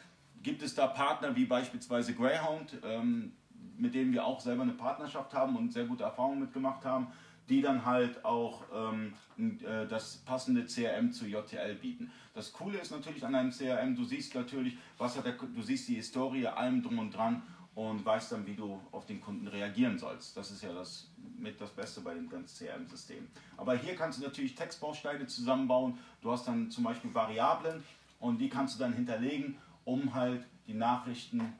gibt 0.44 0.62
es 0.62 0.76
da 0.76 0.88
Partner 0.88 1.36
wie 1.36 1.46
beispielsweise 1.46 2.14
Greyhound, 2.14 2.78
ähm, 2.86 3.34
mit 3.78 3.94
denen 3.94 4.12
wir 4.12 4.26
auch 4.26 4.40
selber 4.40 4.64
eine 4.64 4.74
Partnerschaft 4.74 5.34
haben 5.34 5.56
und 5.56 5.72
sehr 5.72 5.86
gute 5.86 6.04
Erfahrungen 6.04 6.40
mitgemacht 6.40 6.86
haben, 6.86 7.08
die 7.50 7.62
dann 7.62 7.86
halt 7.86 8.24
auch 8.26 8.64
ähm, 8.74 9.14
äh, 9.38 9.88
das 9.88 10.18
passende 10.18 10.66
CRM 10.66 11.14
zu 11.14 11.26
JTL 11.26 11.76
bieten. 11.76 12.12
Das 12.34 12.52
Coole 12.52 12.78
ist 12.80 12.92
natürlich 12.92 13.26
an 13.26 13.36
einem 13.36 13.52
CRM, 13.52 13.96
du 13.96 14.04
siehst 14.04 14.36
natürlich, 14.36 14.78
was 14.98 15.18
hat 15.18 15.26
der, 15.26 15.34
du 15.34 15.62
siehst 15.62 15.88
die 15.88 15.96
Historie, 15.96 16.46
allem 16.48 16.84
drum 16.84 17.00
und 17.00 17.16
dran 17.16 17.42
und 17.74 18.04
weißt 18.04 18.32
dann, 18.32 18.46
wie 18.46 18.56
du 18.56 18.80
auf 18.92 19.06
den 19.06 19.22
Kunden 19.22 19.48
reagieren 19.48 19.98
sollst. 19.98 20.36
Das 20.36 20.52
ist 20.52 20.64
ja 20.64 20.74
das 20.74 21.10
mit 21.38 21.62
das 21.62 21.70
Beste 21.72 22.02
bei 22.02 22.14
dem 22.14 22.28
ganzen 22.28 22.66
CRM-System. 22.66 23.28
Aber 23.56 23.76
hier 23.78 23.96
kannst 23.96 24.20
du 24.20 24.24
natürlich 24.24 24.56
Textbausteine 24.56 25.28
zusammenbauen. 25.28 25.98
Du 26.22 26.32
hast 26.32 26.48
dann 26.48 26.72
zum 26.72 26.84
Beispiel 26.84 27.14
Variablen 27.14 27.84
und 28.20 28.40
die 28.40 28.50
kannst 28.50 28.76
du 28.76 28.80
dann 28.80 28.94
hinterlegen, 28.94 29.58
um 29.86 30.14
halt 30.14 30.44
die 30.66 30.74
Nachrichten 30.74 31.54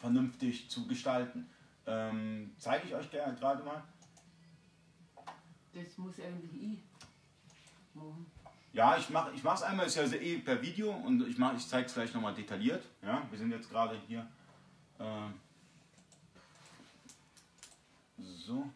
vernünftig 0.00 0.68
zu 0.70 0.86
gestalten. 0.86 1.48
Ähm, 1.86 2.52
zeige 2.58 2.86
ich 2.88 2.94
euch 2.94 3.10
gerade 3.10 3.62
mal. 3.62 3.82
Das 5.72 5.96
muss 5.98 6.18
eigentlich 6.18 6.62
ich 6.62 6.78
machen. 7.94 8.26
Ja, 8.72 8.96
ich 8.96 9.10
mache 9.10 9.32
ich 9.34 9.42
es 9.54 9.62
einmal, 9.62 9.86
ist 9.86 9.96
ja 9.96 10.04
eh 10.04 10.38
per 10.38 10.60
Video 10.62 10.92
und 10.92 11.26
ich, 11.26 11.38
mach- 11.38 11.54
ich 11.56 11.66
zeige 11.66 11.86
es 11.86 11.94
gleich 11.94 12.14
nochmal 12.14 12.34
detailliert. 12.34 12.84
Ja, 13.02 13.26
wir 13.30 13.38
sind 13.38 13.50
jetzt 13.50 13.68
gerade 13.68 14.00
hier. 14.06 14.26
ähm, 14.98 15.34
so. 18.36 18.68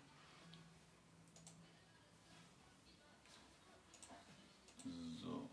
So. 5.22 5.48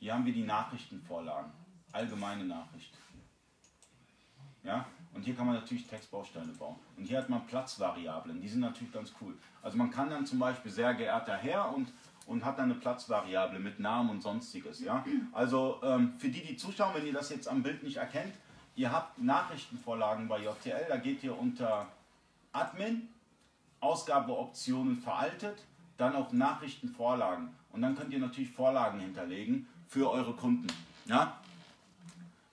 Hier 0.00 0.14
haben 0.14 0.24
wir 0.26 0.32
die 0.32 0.44
Nachrichtenvorlagen. 0.44 1.52
Allgemeine 1.92 2.44
Nachricht. 2.44 2.92
Ja, 4.62 4.86
und 5.14 5.22
hier 5.22 5.34
kann 5.34 5.46
man 5.46 5.54
natürlich 5.54 5.86
Textbausteine 5.86 6.52
bauen. 6.52 6.76
Und 6.96 7.04
hier 7.04 7.18
hat 7.18 7.28
man 7.28 7.46
Platzvariablen, 7.46 8.40
die 8.40 8.48
sind 8.48 8.60
natürlich 8.60 8.92
ganz 8.92 9.12
cool. 9.20 9.34
Also 9.62 9.76
man 9.76 9.90
kann 9.90 10.10
dann 10.10 10.26
zum 10.26 10.38
Beispiel 10.38 10.70
sehr 10.70 10.94
geehrter 10.94 11.36
Herr 11.36 11.74
und, 11.74 11.92
und 12.26 12.44
hat 12.44 12.58
dann 12.58 12.70
eine 12.70 12.74
Platzvariable 12.74 13.58
mit 13.58 13.80
Namen 13.80 14.10
und 14.10 14.22
sonstiges. 14.22 14.80
Ja? 14.80 15.04
Also 15.32 15.80
ähm, 15.82 16.14
für 16.18 16.28
die, 16.28 16.42
die 16.42 16.56
zuschauen, 16.56 16.94
wenn 16.94 17.06
ihr 17.06 17.12
das 17.12 17.30
jetzt 17.30 17.48
am 17.48 17.62
Bild 17.62 17.82
nicht 17.82 17.96
erkennt, 17.96 18.34
ihr 18.76 18.92
habt 18.92 19.18
Nachrichtenvorlagen 19.18 20.28
bei 20.28 20.40
JTL, 20.40 20.86
da 20.88 20.98
geht 20.98 21.22
ihr 21.24 21.36
unter 21.36 21.88
Admin, 22.52 23.08
Ausgabeoptionen 23.80 24.98
veraltet, 24.98 25.64
dann 25.96 26.14
auf 26.14 26.32
Nachrichtenvorlagen. 26.32 27.48
Und 27.72 27.82
dann 27.82 27.96
könnt 27.96 28.12
ihr 28.12 28.18
natürlich 28.18 28.50
Vorlagen 28.50 29.00
hinterlegen 29.00 29.66
für 29.88 30.10
eure 30.10 30.34
Kunden. 30.34 30.68
Ja? 31.06 31.37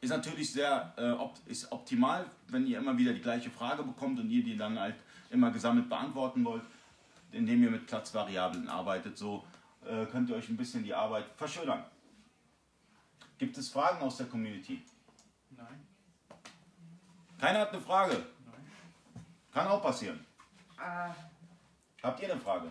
Ist 0.05 0.11
natürlich 0.11 0.53
sehr 0.53 0.93
äh, 0.97 1.09
opt 1.13 1.39
ist 1.47 1.71
optimal, 1.71 2.27
wenn 2.49 2.67
ihr 2.67 2.77
immer 2.77 2.95
wieder 2.95 3.11
die 3.11 3.23
gleiche 3.23 3.49
Frage 3.49 3.81
bekommt 3.81 4.19
und 4.19 4.29
ihr 4.29 4.43
die 4.43 4.55
dann 4.55 4.79
halt 4.79 4.93
immer 5.31 5.49
gesammelt 5.49 5.89
beantworten 5.89 6.45
wollt, 6.45 6.61
indem 7.31 7.63
ihr 7.63 7.71
mit 7.71 7.87
Platzvariablen 7.87 8.69
arbeitet. 8.69 9.17
So 9.17 9.43
äh, 9.83 10.05
könnt 10.05 10.29
ihr 10.29 10.35
euch 10.35 10.47
ein 10.47 10.57
bisschen 10.57 10.83
die 10.83 10.93
Arbeit 10.93 11.25
verschönern. 11.35 11.83
Gibt 13.39 13.57
es 13.57 13.69
Fragen 13.69 13.99
aus 14.03 14.17
der 14.17 14.27
Community? 14.27 14.83
Nein, 15.57 15.87
Keiner 17.39 17.61
hat 17.61 17.69
eine 17.73 17.81
Frage. 17.81 18.13
nein. 18.45 18.61
Kann 19.51 19.67
auch 19.67 19.81
passieren. 19.81 20.23
Äh, 20.77 21.09
Habt 22.03 22.19
ihr 22.21 22.31
eine 22.31 22.39
Frage? 22.39 22.69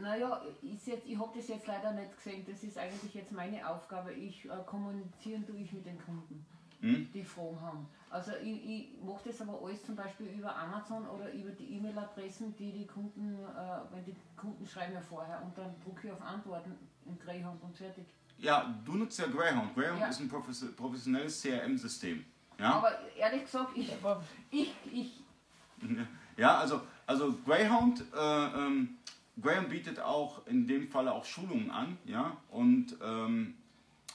naja, 0.00 0.42
ist 0.62 0.88
jetzt, 0.88 1.06
ich 1.06 1.16
habe 1.16 1.30
das 1.38 1.46
jetzt 1.46 1.68
leider 1.68 1.92
nicht 1.92 2.16
gesehen. 2.16 2.44
Das 2.44 2.60
ist 2.64 2.76
eigentlich 2.76 3.14
jetzt 3.14 3.30
meine 3.30 3.64
Aufgabe. 3.70 4.12
Ich 4.12 4.44
äh, 4.46 4.48
kommunizieren 4.66 5.46
tue 5.46 5.58
ich 5.58 5.72
mit 5.72 5.86
den 5.86 6.04
Kunden. 6.04 6.44
Hm? 6.80 7.08
die 7.12 7.24
Fragen 7.24 7.60
haben. 7.60 7.86
Also 8.10 8.32
ich, 8.42 8.64
ich 8.68 8.88
mache 9.02 9.28
das 9.28 9.40
aber 9.40 9.60
alles 9.64 9.84
zum 9.84 9.96
Beispiel 9.96 10.26
über 10.28 10.54
Amazon 10.54 11.06
oder 11.08 11.32
über 11.32 11.50
die 11.50 11.76
E-Mail-Adressen, 11.76 12.54
die 12.56 12.70
die 12.72 12.86
Kunden, 12.86 13.34
äh, 13.44 13.94
wenn 13.94 14.04
die 14.04 14.14
Kunden 14.36 14.66
schreiben 14.66 14.92
ja 14.94 15.00
vorher 15.00 15.42
und 15.42 15.56
dann 15.56 15.74
drucke 15.84 16.06
ich 16.08 16.12
auf 16.12 16.22
Antworten 16.22 16.76
in 17.06 17.18
Greyhound 17.18 17.62
und 17.62 17.76
fertig. 17.76 18.04
Ja, 18.38 18.74
du 18.84 18.94
nutzt 18.94 19.18
ja 19.18 19.26
Greyhound. 19.26 19.74
Greyhound 19.74 20.00
Ja. 20.00 20.08
ist 20.08 20.20
ein 20.20 20.28
profes- 20.30 20.70
professionelles 20.76 21.40
CRM-System. 21.42 22.24
Ja? 22.58 22.74
Aber 22.74 22.92
ehrlich 23.16 23.44
gesagt, 23.44 23.70
ich, 23.76 23.90
ich, 24.50 24.72
ich, 24.92 25.20
Ja, 26.36 26.58
also, 26.58 26.82
also 27.06 27.32
Greyhound, 27.44 28.04
äh, 28.14 28.46
ähm, 28.46 28.98
Greyhound 29.40 29.70
bietet 29.70 29.98
auch 30.00 30.46
in 30.46 30.66
dem 30.66 30.88
Falle 30.88 31.12
auch 31.12 31.24
Schulungen 31.24 31.70
an, 31.70 31.96
ja, 32.04 32.36
und 32.50 32.94
ähm, 33.02 33.54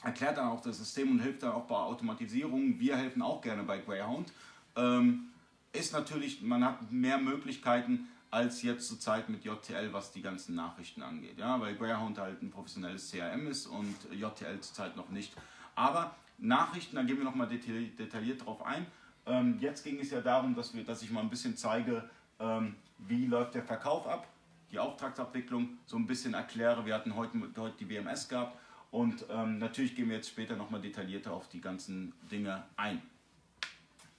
erklärt 0.02 0.36
dann 0.38 0.48
auch 0.48 0.60
das 0.60 0.78
System 0.78 1.10
und 1.10 1.20
hilft 1.20 1.42
dann 1.42 1.52
auch 1.52 1.66
bei 1.66 1.76
Automatisierung. 1.76 2.78
Wir 2.78 2.96
helfen 2.96 3.22
auch 3.22 3.40
gerne 3.40 3.62
bei 3.62 3.78
Greyhound. 3.78 4.32
Ähm, 4.76 5.28
ist 5.72 5.92
natürlich, 5.92 6.42
man 6.42 6.64
hat 6.64 6.90
mehr 6.90 7.18
Möglichkeiten 7.18 8.08
als 8.30 8.62
jetzt 8.62 8.88
zur 8.88 8.98
Zeit 8.98 9.28
mit 9.28 9.44
JTL, 9.44 9.92
was 9.92 10.12
die 10.12 10.22
ganzen 10.22 10.54
Nachrichten 10.54 11.02
angeht, 11.02 11.38
ja, 11.38 11.60
weil 11.60 11.76
Greyhound 11.76 12.18
halt 12.18 12.42
ein 12.42 12.50
professionelles 12.50 13.10
CRM 13.10 13.46
ist 13.46 13.66
und 13.66 13.94
JTL 14.10 14.58
zurzeit 14.60 14.96
noch 14.96 15.10
nicht. 15.10 15.34
Aber 15.74 16.14
Nachrichten, 16.38 16.96
da 16.96 17.02
gehen 17.02 17.18
wir 17.18 17.24
nochmal 17.24 17.46
detailliert, 17.46 17.98
detailliert 17.98 18.44
drauf 18.44 18.64
ein. 18.64 18.86
Ähm, 19.26 19.58
jetzt 19.60 19.84
ging 19.84 20.00
es 20.00 20.10
ja 20.10 20.20
darum, 20.20 20.54
dass, 20.54 20.74
wir, 20.74 20.82
dass 20.82 21.02
ich 21.02 21.10
mal 21.10 21.20
ein 21.20 21.30
bisschen 21.30 21.56
zeige, 21.56 22.08
ähm, 22.40 22.74
wie 22.98 23.26
läuft 23.26 23.54
der 23.54 23.62
Verkauf 23.62 24.06
ab, 24.06 24.26
die 24.70 24.78
Auftragsabwicklung, 24.78 25.78
so 25.84 25.96
ein 25.96 26.06
bisschen 26.06 26.32
erkläre. 26.32 26.86
Wir 26.86 26.94
hatten 26.94 27.14
heute, 27.14 27.38
heute 27.58 27.76
die 27.78 27.88
WMS 27.90 28.28
gehabt 28.28 28.56
und 28.92 29.24
ähm, 29.30 29.58
natürlich 29.58 29.96
gehen 29.96 30.08
wir 30.08 30.16
jetzt 30.16 30.28
später 30.28 30.54
nochmal 30.54 30.80
detaillierter 30.80 31.32
auf 31.32 31.48
die 31.48 31.60
ganzen 31.60 32.12
Dinge 32.30 32.62
ein. 32.76 33.02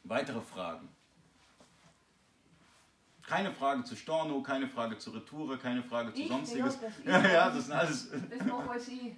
Weitere 0.03 0.41
Fragen? 0.41 0.89
Keine 3.25 3.53
Frage 3.53 3.83
zu 3.85 3.95
Storno, 3.95 4.41
keine 4.41 4.67
Frage 4.67 4.97
zu 4.97 5.11
Retoure, 5.11 5.57
keine 5.57 5.81
Frage 5.81 6.13
zu 6.13 6.21
Ich? 6.21 6.27
sonstiges. 6.27 6.77
Ja, 7.05 7.21
das- 7.21 7.23
Ja, 7.23 7.31
ja, 7.31 7.49
das 7.49 7.65
sind 7.65 7.73
alles. 7.73 8.09
das 8.11 8.45
mache 8.47 8.69
alles 8.69 8.87
ich. 8.89 9.13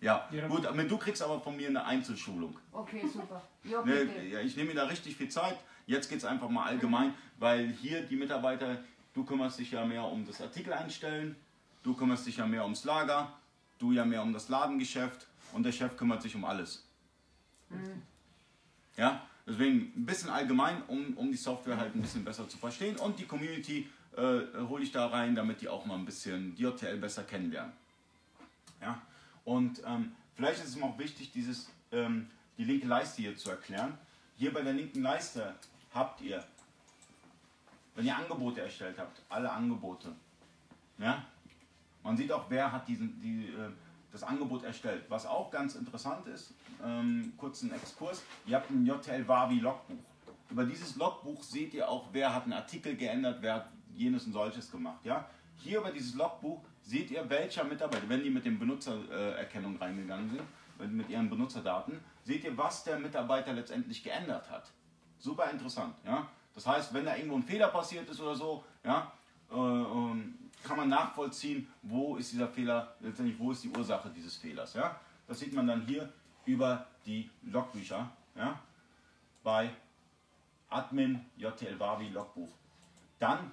Ja, 0.00 0.28
Ja. 0.30 0.46
gut, 0.48 0.66
aber 0.66 0.82
du 0.84 0.98
kriegst 0.98 1.22
aber 1.22 1.40
von 1.40 1.56
mir 1.56 1.68
eine 1.68 1.84
Einzelschulung. 1.84 2.56
Okay, 2.72 3.06
super. 3.10 3.40
Ja, 3.64 3.82
Ne, 3.84 4.28
ja, 4.28 4.40
ich 4.40 4.56
nehme 4.56 4.70
mir 4.70 4.74
da 4.74 4.84
richtig 4.84 5.16
viel 5.16 5.28
Zeit. 5.28 5.56
Jetzt 5.86 6.08
geht 6.08 6.18
es 6.18 6.24
einfach 6.24 6.48
mal 6.48 6.64
allgemein, 6.64 7.14
weil 7.38 7.68
hier 7.68 8.02
die 8.02 8.16
Mitarbeiter, 8.16 8.82
du 9.14 9.24
kümmerst 9.24 9.58
dich 9.58 9.70
ja 9.70 9.84
mehr 9.84 10.04
um 10.04 10.26
das 10.26 10.40
Artikel 10.40 10.72
einstellen, 10.72 11.36
du 11.82 11.94
kümmerst 11.94 12.26
dich 12.26 12.36
ja 12.38 12.46
mehr 12.46 12.62
ums 12.64 12.84
Lager, 12.84 13.32
du 13.80 13.92
ja 13.92 14.04
mehr 14.04 14.22
um 14.22 14.32
das 14.32 14.48
Ladengeschäft 14.48 15.26
und 15.52 15.64
der 15.64 15.72
Chef 15.72 15.96
kümmert 15.96 16.22
sich 16.22 16.36
um 16.36 16.44
alles. 16.44 16.86
Ja, 18.96 19.26
deswegen 19.46 19.92
ein 19.96 20.06
bisschen 20.06 20.30
allgemein, 20.30 20.82
um, 20.84 21.16
um 21.16 21.30
die 21.30 21.36
Software 21.36 21.76
halt 21.76 21.94
ein 21.94 22.02
bisschen 22.02 22.24
besser 22.24 22.48
zu 22.48 22.58
verstehen 22.58 22.96
und 22.96 23.18
die 23.18 23.26
Community 23.26 23.88
äh, 24.16 24.40
hole 24.68 24.82
ich 24.82 24.92
da 24.92 25.06
rein, 25.06 25.34
damit 25.34 25.60
die 25.60 25.68
auch 25.68 25.86
mal 25.86 25.96
ein 25.96 26.04
bisschen 26.04 26.54
die 26.54 26.62
JTL 26.62 26.98
besser 26.98 27.24
kennenlernen. 27.24 27.72
Ja, 28.80 29.00
und 29.44 29.82
ähm, 29.86 30.12
vielleicht 30.34 30.62
ist 30.62 30.70
es 30.70 30.76
mir 30.76 30.84
auch 30.84 30.98
wichtig, 30.98 31.32
dieses, 31.32 31.70
ähm, 31.92 32.28
die 32.58 32.64
linke 32.64 32.86
Leiste 32.86 33.22
hier 33.22 33.36
zu 33.36 33.50
erklären. 33.50 33.96
Hier 34.36 34.52
bei 34.52 34.62
der 34.62 34.72
linken 34.72 35.02
Leiste 35.02 35.54
habt 35.94 36.20
ihr, 36.20 36.44
wenn 37.94 38.06
ihr 38.06 38.16
Angebote 38.16 38.60
erstellt 38.60 38.98
habt, 38.98 39.20
alle 39.28 39.50
Angebote. 39.50 40.14
Ja? 40.98 41.24
Man 42.02 42.16
sieht 42.16 42.32
auch, 42.32 42.44
wer 42.48 42.70
hat 42.72 42.88
diesen, 42.88 43.20
die, 43.20 43.46
äh, 43.46 43.70
das 44.12 44.22
Angebot 44.22 44.64
erstellt. 44.64 45.04
Was 45.08 45.26
auch 45.26 45.50
ganz 45.50 45.74
interessant 45.74 46.26
ist, 46.26 46.54
ähm, 46.84 47.32
kurzen 47.36 47.72
Exkurs, 47.72 48.22
ihr 48.46 48.56
habt 48.56 48.70
ein 48.70 48.84
JTL 48.86 49.26
Wavi 49.28 49.60
Logbuch. 49.60 49.96
Über 50.50 50.64
dieses 50.64 50.96
Logbuch 50.96 51.42
seht 51.42 51.74
ihr 51.74 51.88
auch, 51.88 52.08
wer 52.12 52.34
hat 52.34 52.44
einen 52.44 52.54
Artikel 52.54 52.96
geändert, 52.96 53.38
wer 53.40 53.54
hat 53.54 53.68
jenes 53.94 54.26
und 54.26 54.32
solches 54.32 54.70
gemacht. 54.70 54.98
Ja? 55.04 55.26
Hier 55.56 55.78
über 55.80 55.92
dieses 55.92 56.14
Logbuch 56.14 56.60
seht 56.82 57.10
ihr, 57.10 57.28
welcher 57.28 57.64
Mitarbeiter, 57.64 58.08
wenn 58.08 58.22
die 58.24 58.30
mit 58.30 58.44
dem 58.44 58.58
Benutzererkennung 58.58 59.76
reingegangen 59.76 60.28
sind, 60.30 60.96
mit- 60.96 61.08
ihren 61.10 61.28
Benutzerdaten, 61.28 62.00
seht 62.24 62.42
ihr, 62.44 62.56
was 62.56 62.82
der 62.84 62.98
Mitarbeiter 62.98 63.52
letztendlich 63.52 64.02
geändert 64.02 64.50
hat. 64.50 64.70
Super 65.18 65.50
interessant. 65.50 65.94
Ja? 66.04 66.26
Das 66.54 66.66
heißt, 66.66 66.92
wenn 66.94 67.04
da 67.04 67.14
irgendwo 67.14 67.36
ein 67.36 67.42
Fehler 67.42 67.68
passiert 67.68 68.08
ist 68.08 68.20
oder 68.20 68.34
so, 68.34 68.64
ja, 68.84 69.12
äh, 69.52 69.54
ähm, 69.54 70.34
kann 70.64 70.76
man 70.76 70.88
nachvollziehen, 70.88 71.66
wo 71.82 72.16
ist 72.16 72.32
dieser 72.32 72.48
Fehler, 72.48 72.94
letztendlich 73.00 73.38
wo 73.38 73.52
ist 73.52 73.64
die 73.64 73.70
Ursache 73.70 74.10
dieses 74.10 74.36
Fehlers. 74.36 74.74
Ja? 74.74 74.98
Das 75.26 75.38
sieht 75.38 75.52
man 75.52 75.66
dann 75.66 75.86
hier 75.86 76.12
über 76.44 76.86
die 77.06 77.30
Logbücher 77.42 78.10
ja? 78.34 78.60
bei 79.42 79.70
Admin 80.68 81.24
JTL 81.36 81.78
Wavi 81.78 82.08
Logbuch. 82.08 82.50
Dann 83.18 83.52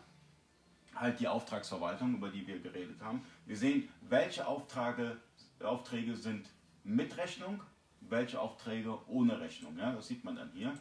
halt 0.95 1.19
die 1.19 1.27
Auftragsverwaltung, 1.27 2.15
über 2.15 2.29
die 2.29 2.45
wir 2.47 2.59
geredet 2.59 3.01
haben. 3.01 3.23
Wir 3.45 3.57
sehen, 3.57 3.89
welche 4.01 4.47
Aufträge, 4.47 5.17
Aufträge 5.61 6.15
sind 6.15 6.47
mit 6.83 7.17
Rechnung, 7.17 7.61
welche 8.01 8.39
Aufträge 8.39 8.97
ohne 9.07 9.39
Rechnung. 9.39 9.77
Ja, 9.77 9.91
das 9.91 10.07
sieht 10.07 10.23
man 10.23 10.35
dann 10.35 10.51
hier. 10.53 10.73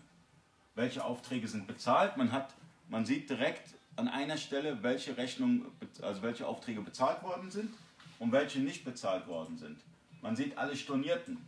Welche 0.75 1.05
Aufträge 1.05 1.49
sind 1.49 1.67
bezahlt. 1.67 2.17
Man, 2.17 2.33
hat, 2.33 2.55
man 2.89 3.05
sieht 3.05 3.29
direkt 3.31 3.75
an 3.96 4.09
einer 4.09 4.37
Stelle, 4.37 4.82
welche 4.82 5.16
Rechnung, 5.16 5.66
also 6.02 6.22
welche 6.22 6.46
Aufträge 6.46 6.80
bezahlt 6.82 7.22
worden 7.22 7.50
sind 7.50 7.74
und 8.18 8.32
welche 8.32 8.61
nicht 8.61 8.85
bezahlt 8.85 9.26
worden 9.26 9.56
sind. 9.59 9.78
Man 10.20 10.37
sieht 10.37 10.56
alle 10.56 10.76
Stornierten. 10.76 11.38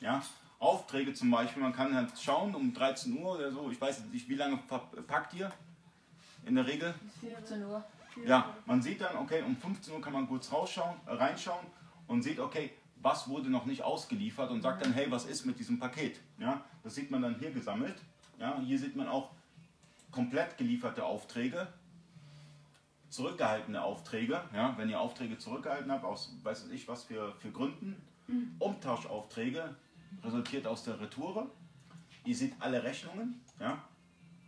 Ja? 0.00 0.22
Aufträge 0.58 1.12
zum 1.14 1.30
Beispiel, 1.30 1.62
man 1.62 1.72
kann 1.72 1.94
halt 1.94 2.10
schauen 2.18 2.54
um 2.54 2.72
13 2.72 3.16
Uhr 3.18 3.34
oder 3.36 3.52
so, 3.52 3.70
ich 3.70 3.80
weiß 3.80 4.04
nicht, 4.12 4.28
wie 4.28 4.34
lange 4.34 4.58
verpackt 4.66 5.34
ihr 5.34 5.52
in 6.46 6.54
der 6.54 6.66
Regel? 6.66 6.94
Bis 7.20 7.30
15 7.32 7.64
Uhr. 7.64 7.84
Ja, 8.24 8.54
man 8.64 8.80
sieht 8.80 9.00
dann, 9.00 9.16
okay, 9.16 9.42
um 9.42 9.56
15 9.56 9.92
Uhr 9.92 10.00
kann 10.00 10.12
man 10.12 10.28
kurz 10.28 10.52
rausschauen, 10.52 10.96
äh, 11.06 11.12
reinschauen 11.12 11.66
und 12.06 12.22
sieht, 12.22 12.38
okay, 12.38 12.70
was 13.02 13.28
wurde 13.28 13.50
noch 13.50 13.66
nicht 13.66 13.82
ausgeliefert 13.82 14.50
und 14.50 14.62
sagt 14.62 14.84
dann, 14.84 14.92
hey, 14.92 15.10
was 15.10 15.26
ist 15.26 15.44
mit 15.44 15.58
diesem 15.58 15.78
Paket? 15.78 16.20
Ja, 16.38 16.64
das 16.82 16.94
sieht 16.94 17.10
man 17.10 17.22
dann 17.22 17.38
hier 17.38 17.50
gesammelt. 17.50 17.96
Ja, 18.38 18.58
hier 18.60 18.78
sieht 18.78 18.96
man 18.96 19.08
auch 19.08 19.30
komplett 20.10 20.56
gelieferte 20.56 21.04
Aufträge, 21.04 21.66
zurückgehaltene 23.14 23.82
Aufträge, 23.82 24.42
ja, 24.52 24.74
wenn 24.76 24.90
ihr 24.90 25.00
Aufträge 25.00 25.38
zurückgehalten 25.38 25.90
habt, 25.92 26.04
aus 26.04 26.34
weiß 26.42 26.68
ich 26.72 26.88
was 26.88 27.04
für, 27.04 27.32
für 27.38 27.50
Gründen. 27.50 27.96
Umtauschaufträge 28.58 29.76
resultiert 30.24 30.66
aus 30.66 30.82
der 30.82 30.98
Retoure. 31.00 31.46
Ihr 32.24 32.34
seht 32.34 32.54
alle 32.58 32.82
Rechnungen, 32.82 33.40
ja, 33.60 33.84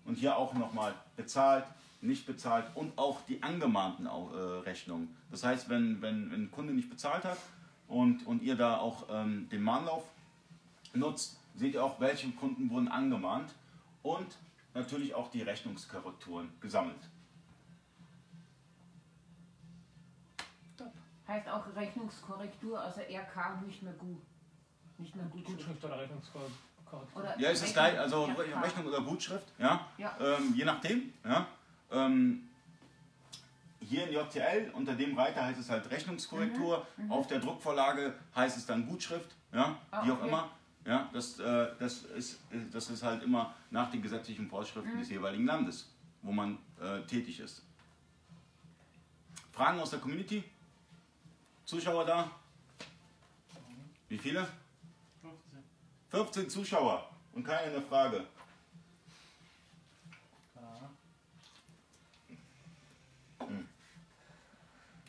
und 0.05 0.16
hier 0.16 0.37
auch 0.37 0.55
nochmal 0.55 0.94
bezahlt, 1.14 1.64
nicht 2.00 2.26
bezahlt 2.26 2.66
und 2.74 2.96
auch 2.98 3.20
die 3.29 3.42
angemahnten 3.42 4.07
äh, 4.07 4.09
Rechnungen. 4.09 5.14
Das 5.31 5.44
heißt, 5.44 5.68
wenn, 5.68 6.02
wenn, 6.02 6.31
wenn 6.33 6.44
ein 6.44 6.50
Kunde 6.50 6.72
nicht 6.72 6.90
bezahlt 6.90 7.24
hat 7.24 7.38
und, 7.87 8.26
und 8.26 8.42
ihr 8.42 8.57
da 8.57 8.79
auch 8.79 9.07
ähm, 9.11 9.48
den 9.50 9.62
Mahnlauf 9.62 10.05
nutzt, 10.94 11.38
seht 11.55 11.74
ihr 11.74 11.85
auch, 11.85 12.00
welche 12.00 12.31
Kunden 12.31 12.70
wurden 12.70 12.88
angemahnt 12.88 13.55
und 14.02 14.38
natürlich 14.74 15.14
auch 15.14 15.31
die 15.31 15.42
Rechnungskorrekturen 15.42 16.48
gesammelt. 16.61 17.11
Heißt 21.29 21.49
auch 21.49 21.65
Rechnungskorrektur, 21.75 22.81
also 22.81 23.01
RK 23.01 23.61
nicht 23.67 23.83
mehr 23.83 23.93
gut. 23.95 24.23
Nicht 24.99 25.15
mehr 25.17 25.27
gut. 25.27 25.45
Gutschrift 25.45 25.85
oder 25.85 25.99
Rechnungskorrektur. 25.99 26.57
Oder 27.17 27.39
Ja, 27.39 27.51
ist 27.51 27.65
es 27.65 27.73
gleich, 27.73 27.99
also 27.99 28.27
RK. 28.27 28.62
Rechnung 28.62 28.87
oder 28.87 29.01
Gutschrift, 29.03 29.53
ja, 29.59 29.87
Ja. 29.99 30.17
ähm, 30.21 30.55
je 30.55 30.65
nachdem, 30.65 31.12
ja. 31.25 31.47
Ähm, 31.91 32.49
hier 33.81 34.07
in 34.09 34.15
JTL 34.15 34.71
unter 34.73 34.95
dem 34.95 35.17
Reiter 35.19 35.45
heißt 35.45 35.59
es 35.61 35.69
halt 35.69 35.91
Rechnungskorrektur, 35.91 36.87
auf 37.09 37.27
der 37.27 37.41
Druckvorlage 37.41 38.15
heißt 38.35 38.57
es 38.57 38.67
dann 38.67 38.87
Gutschrift, 38.87 39.35
ja, 39.53 39.77
Ah, 39.91 40.05
wie 40.05 40.11
auch 40.12 40.19
okay. 40.19 40.29
immer. 40.29 40.51
Ja, 40.85 41.11
das, 41.12 41.41
äh, 41.41 41.69
das, 41.81 42.03
ist, 42.05 42.41
das 42.73 42.89
ist 42.91 43.03
halt 43.03 43.25
immer 43.25 43.53
nach 43.71 43.91
den 43.91 44.01
gesetzlichen 44.01 44.49
Vorschriften 44.49 44.97
des 44.99 45.09
jeweiligen 45.11 45.45
Landes, 45.45 45.93
wo 46.23 46.31
man 46.31 46.59
äh, 46.81 47.01
tätig 47.03 47.41
ist. 47.41 47.65
Fragen 49.53 49.81
aus 49.81 49.91
der 49.91 49.99
Community? 49.99 50.45
Zuschauer 51.66 52.05
da? 52.05 52.31
Wie 54.09 54.18
viele? 54.18 54.46
15. 55.20 55.64
15 56.11 56.50
Zuschauer 56.50 57.11
und 57.33 57.42
keine 57.42 57.72
eine 57.72 57.83
Frage. 57.83 58.24
Ja. 60.55 60.90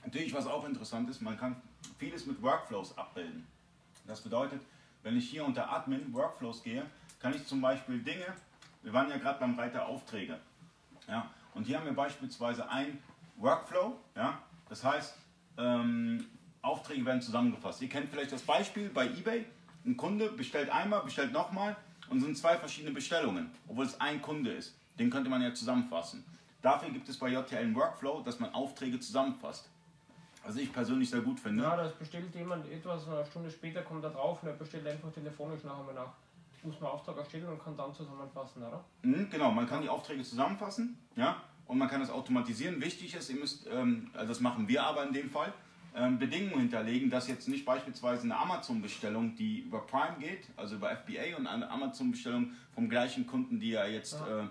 Natürlich, 0.03 0.33
was 0.33 0.47
auch 0.47 0.65
interessant 0.65 1.07
ist, 1.11 1.21
man 1.21 1.37
kann 1.37 1.61
vieles 1.99 2.25
mit 2.25 2.41
Workflows 2.41 2.97
abbilden. 2.97 3.45
Das 4.07 4.21
bedeutet, 4.21 4.61
wenn 5.03 5.15
ich 5.15 5.29
hier 5.29 5.45
unter 5.45 5.71
Admin 5.71 6.11
Workflows 6.11 6.63
gehe, 6.63 6.89
kann 7.19 7.35
ich 7.35 7.45
zum 7.45 7.61
Beispiel 7.61 8.01
Dinge, 8.01 8.25
wir 8.81 8.93
waren 8.93 9.09
ja 9.09 9.17
gerade 9.17 9.39
beim 9.39 9.53
Reiter 9.59 9.85
Aufträge, 9.85 10.39
ja, 11.07 11.29
und 11.53 11.65
hier 11.65 11.77
haben 11.77 11.85
wir 11.85 11.93
beispielsweise 11.93 12.67
ein 12.69 13.01
Workflow, 13.35 13.99
ja, 14.15 14.41
das 14.69 14.83
heißt, 14.83 15.17
ähm, 15.57 16.25
Aufträge 16.67 17.05
werden 17.05 17.21
zusammengefasst. 17.21 17.81
Ihr 17.81 17.89
kennt 17.89 18.09
vielleicht 18.09 18.31
das 18.31 18.41
Beispiel 18.41 18.89
bei 18.89 19.07
eBay, 19.07 19.45
ein 19.85 19.97
Kunde 19.97 20.29
bestellt 20.31 20.69
einmal, 20.69 21.01
bestellt 21.01 21.31
nochmal 21.31 21.75
und 22.09 22.21
sind 22.21 22.37
zwei 22.37 22.57
verschiedene 22.57 22.93
Bestellungen, 22.93 23.51
obwohl 23.67 23.85
es 23.85 23.99
ein 23.99 24.21
Kunde 24.21 24.51
ist. 24.51 24.75
Den 24.99 25.09
könnte 25.09 25.29
man 25.29 25.41
ja 25.41 25.53
zusammenfassen. 25.53 26.25
Dafür 26.61 26.89
gibt 26.89 27.07
es 27.07 27.17
bei 27.17 27.29
JTL 27.29 27.57
einen 27.57 27.75
Workflow, 27.75 28.21
dass 28.21 28.39
man 28.39 28.53
Aufträge 28.53 28.99
zusammenfasst. 28.99 29.69
Was 30.43 30.55
ich 30.55 30.71
persönlich 30.71 31.09
sehr 31.09 31.21
gut 31.21 31.39
finde. 31.39 31.63
Ja, 31.63 31.75
das 31.75 31.93
bestellt 31.93 32.33
jemand 32.33 32.69
etwas, 32.71 33.07
eine 33.07 33.25
Stunde 33.25 33.51
später 33.51 33.81
kommt 33.81 34.03
er 34.03 34.11
drauf 34.11 34.41
und 34.41 34.49
er 34.49 34.55
bestellt 34.55 34.87
einfach 34.87 35.11
telefonisch 35.11 35.63
nachher 35.63 35.83
mal 35.83 35.93
nach. 35.93 36.13
Muss 36.63 36.79
man 36.81 36.91
Auftrag 36.91 37.17
erstellen 37.17 37.47
und 37.47 37.63
kann 37.63 37.77
dann 37.77 37.93
zusammenfassen, 37.93 38.63
oder? 38.63 38.83
Mhm, 39.03 39.29
genau, 39.29 39.51
man 39.51 39.67
kann 39.67 39.81
die 39.81 39.89
Aufträge 39.89 40.23
zusammenfassen, 40.23 40.97
ja, 41.15 41.41
und 41.65 41.77
man 41.77 41.87
kann 41.87 41.99
das 41.99 42.09
automatisieren. 42.09 42.81
Wichtig 42.81 43.13
ist, 43.13 43.29
ihr 43.29 43.39
müsst, 43.39 43.67
ähm, 43.67 44.09
also 44.13 44.29
das 44.29 44.39
machen 44.39 44.67
wir 44.67 44.83
aber 44.83 45.05
in 45.05 45.13
dem 45.13 45.29
Fall, 45.29 45.53
ähm, 45.97 46.19
Bedingungen 46.19 46.59
hinterlegen, 46.59 47.09
dass 47.09 47.27
jetzt 47.27 47.47
nicht 47.47 47.65
beispielsweise 47.65 48.23
eine 48.23 48.37
Amazon-Bestellung, 48.37 49.35
die 49.35 49.59
über 49.61 49.85
Prime 49.87 50.17
geht, 50.19 50.47
also 50.55 50.75
über 50.75 50.89
FBA 50.95 51.37
und 51.37 51.47
eine 51.47 51.69
Amazon-Bestellung 51.69 52.51
vom 52.73 52.87
gleichen 52.87 53.25
Kunden, 53.25 53.59
die 53.59 53.71
ja 53.71 53.85
jetzt 53.85 54.13
Ja. 54.13 54.43
äh, 54.43 54.47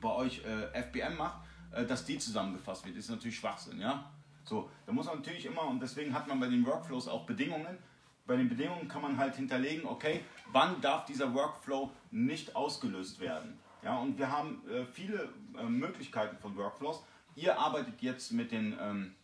bei 0.00 0.10
euch 0.10 0.42
äh, 0.44 0.82
FBM 0.82 1.16
macht, 1.16 1.40
äh, 1.72 1.84
dass 1.84 2.04
die 2.04 2.18
zusammengefasst 2.18 2.84
wird. 2.84 2.96
Das 2.96 3.04
ist 3.04 3.10
natürlich 3.10 3.36
Schwachsinn, 3.36 3.80
ja. 3.80 4.10
So, 4.44 4.70
da 4.86 4.92
muss 4.92 5.06
man 5.06 5.16
natürlich 5.16 5.46
immer, 5.46 5.66
und 5.66 5.80
deswegen 5.80 6.14
hat 6.14 6.26
man 6.28 6.40
bei 6.40 6.48
den 6.48 6.64
Workflows 6.66 7.08
auch 7.08 7.26
Bedingungen. 7.26 7.78
Bei 8.26 8.36
den 8.36 8.48
Bedingungen 8.48 8.88
kann 8.88 9.02
man 9.02 9.16
halt 9.16 9.34
hinterlegen, 9.36 9.84
okay, 9.86 10.20
wann 10.52 10.80
darf 10.80 11.04
dieser 11.06 11.34
Workflow 11.34 11.90
nicht 12.10 12.54
ausgelöst 12.54 13.18
werden. 13.20 13.58
Ja, 13.82 13.96
und 13.96 14.16
wir 14.16 14.30
haben 14.30 14.62
äh, 14.68 14.84
viele 14.84 15.28
äh, 15.58 15.64
Möglichkeiten 15.64 16.36
von 16.38 16.56
Workflows. 16.56 17.02
Ihr 17.34 17.58
arbeitet 17.58 18.00
jetzt 18.00 18.32
mit 18.32 18.52
den, 18.52 18.76
ähm, 18.80 19.14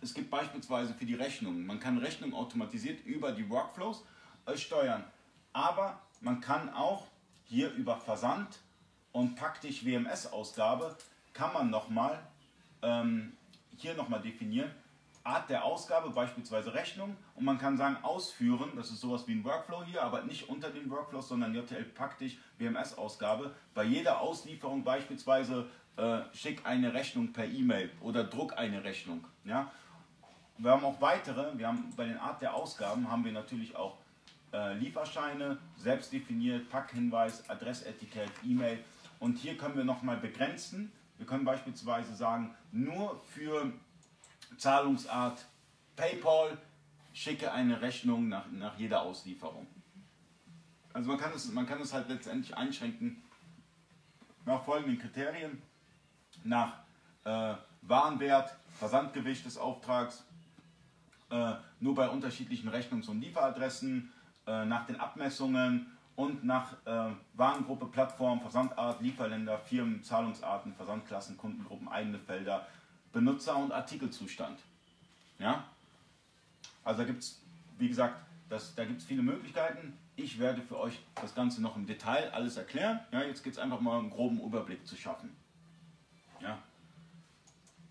es 0.00 0.14
gibt 0.14 0.30
beispielsweise 0.30 0.94
für 0.94 1.06
die 1.06 1.14
Rechnungen, 1.14 1.66
man 1.66 1.80
kann 1.80 1.98
Rechnungen 1.98 2.34
automatisiert 2.34 3.04
über 3.04 3.32
die 3.32 3.48
Workflows 3.48 4.04
äh, 4.46 4.56
steuern. 4.56 5.04
Aber 5.52 6.00
man 6.20 6.40
kann 6.40 6.68
auch 6.70 7.06
hier 7.44 7.72
über 7.72 7.96
Versand 7.96 8.58
und 9.12 9.36
praktisch 9.36 9.84
WMS-Ausgabe 9.84 10.96
kann 11.32 11.52
man 11.52 11.70
nochmal 11.70 12.18
ähm, 12.82 13.32
hier 13.76 13.94
nochmal 13.94 14.20
definieren, 14.20 14.70
Art 15.24 15.50
der 15.50 15.64
Ausgabe, 15.64 16.10
beispielsweise 16.10 16.72
Rechnung, 16.72 17.16
und 17.34 17.44
man 17.44 17.58
kann 17.58 17.76
sagen 17.76 17.96
ausführen, 18.02 18.72
das 18.76 18.90
ist 18.90 19.00
sowas 19.00 19.26
wie 19.26 19.32
ein 19.32 19.44
Workflow 19.44 19.84
hier, 19.84 20.02
aber 20.02 20.22
nicht 20.22 20.48
unter 20.48 20.70
den 20.70 20.90
Workflows, 20.90 21.28
sondern 21.28 21.54
JTL 21.54 21.84
praktisch 21.84 22.38
WMS-Ausgabe. 22.58 23.54
Bei 23.74 23.84
jeder 23.84 24.20
Auslieferung 24.20 24.84
beispielsweise 24.84 25.68
äh, 25.96 26.20
schick 26.32 26.64
eine 26.64 26.94
Rechnung 26.94 27.32
per 27.32 27.44
E-Mail 27.44 27.90
oder 28.00 28.24
druck 28.24 28.56
eine 28.56 28.82
Rechnung. 28.84 29.24
Ja? 29.44 29.70
Wir 30.58 30.72
haben 30.72 30.84
auch 30.84 31.00
weitere, 31.00 31.56
wir 31.56 31.68
haben 31.68 31.92
bei 31.96 32.04
den 32.04 32.18
Art 32.18 32.42
der 32.42 32.52
Ausgaben 32.52 33.08
haben 33.08 33.24
wir 33.24 33.30
natürlich 33.30 33.76
auch 33.76 33.96
äh, 34.52 34.74
Lieferscheine, 34.74 35.58
selbst 35.76 36.12
definiert, 36.12 36.68
Packhinweis, 36.68 37.48
Adressetikett, 37.48 38.30
E-Mail. 38.44 38.82
Und 39.20 39.38
hier 39.38 39.56
können 39.56 39.76
wir 39.76 39.84
nochmal 39.84 40.16
begrenzen. 40.16 40.90
Wir 41.16 41.26
können 41.26 41.44
beispielsweise 41.44 42.12
sagen, 42.14 42.56
nur 42.72 43.20
für 43.20 43.72
Zahlungsart 44.56 45.46
PayPal 45.94 46.58
schicke 47.12 47.52
eine 47.52 47.80
Rechnung 47.80 48.28
nach, 48.28 48.50
nach 48.50 48.76
jeder 48.78 49.02
Auslieferung. 49.02 49.66
Also 50.92 51.08
man 51.08 51.18
kann, 51.18 51.32
es, 51.34 51.52
man 51.52 51.66
kann 51.66 51.80
es 51.80 51.92
halt 51.92 52.08
letztendlich 52.08 52.56
einschränken 52.56 53.22
nach 54.44 54.64
folgenden 54.64 54.98
Kriterien. 54.98 55.62
Nach 56.42 56.80
äh, 57.24 57.54
Warenwert, 57.82 58.56
Versandgewicht 58.78 59.44
des 59.44 59.56
Auftrags, 59.56 60.24
äh, 61.30 61.54
nur 61.80 61.94
bei 61.94 62.08
unterschiedlichen 62.08 62.68
Rechnungs- 62.68 63.08
und 63.08 63.20
Lieferadressen, 63.20 64.12
äh, 64.46 64.64
nach 64.64 64.86
den 64.86 64.98
Abmessungen 64.98 65.86
und 66.16 66.44
nach 66.44 66.72
äh, 66.84 67.12
Warengruppe, 67.34 67.86
Plattform, 67.86 68.40
Versandart, 68.40 69.00
Lieferländer, 69.00 69.58
Firmen, 69.58 70.02
Zahlungsarten, 70.02 70.74
Versandklassen, 70.74 71.36
Kundengruppen, 71.36 71.86
eigene 71.88 72.18
Felder, 72.18 72.66
Benutzer- 73.12 73.56
und 73.56 73.72
Artikelzustand. 73.72 74.58
Ja? 75.38 75.64
Also 76.82 77.02
da 77.02 77.06
gibt 77.06 77.22
es, 77.22 77.40
wie 77.78 77.88
gesagt, 77.88 78.16
das, 78.48 78.74
da 78.74 78.84
gibt 78.84 79.00
es 79.00 79.06
viele 79.06 79.22
Möglichkeiten. 79.22 79.96
Ich 80.16 80.38
werde 80.38 80.62
für 80.62 80.78
euch 80.78 80.98
das 81.14 81.34
Ganze 81.34 81.62
noch 81.62 81.76
im 81.76 81.86
Detail 81.86 82.30
alles 82.32 82.56
erklären. 82.56 83.00
Ja, 83.12 83.22
jetzt 83.22 83.44
geht 83.44 83.52
es 83.52 83.58
einfach 83.58 83.80
mal 83.80 83.98
einen 83.98 84.10
groben 84.10 84.40
Überblick 84.40 84.86
zu 84.86 84.96
schaffen. 84.96 85.36
Ja. 86.40 86.58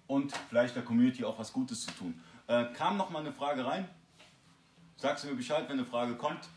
Und 0.08 0.36
vielleicht 0.50 0.76
der 0.76 0.84
Community 0.84 1.24
auch 1.24 1.38
was 1.40 1.54
Gutes 1.54 1.86
zu 1.86 1.92
tun. 1.92 2.22
Äh, 2.48 2.66
kam 2.74 2.98
noch 2.98 3.10
mal 3.10 3.20
eine 3.20 3.34
Frage 3.34 3.66
rein? 3.66 3.88
Sagst 4.98 5.24
du 5.24 5.30
mir 5.30 5.36
Bescheid, 5.36 5.64
wenn 5.68 5.80
eine 5.80 5.86
Frage 5.86 6.16
kommt? 6.16 6.48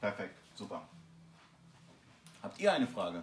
Perfekt, 0.00 0.36
super. 0.54 0.82
Habt 2.42 2.58
ihr 2.60 2.72
eine 2.72 2.86
Frage? 2.86 3.22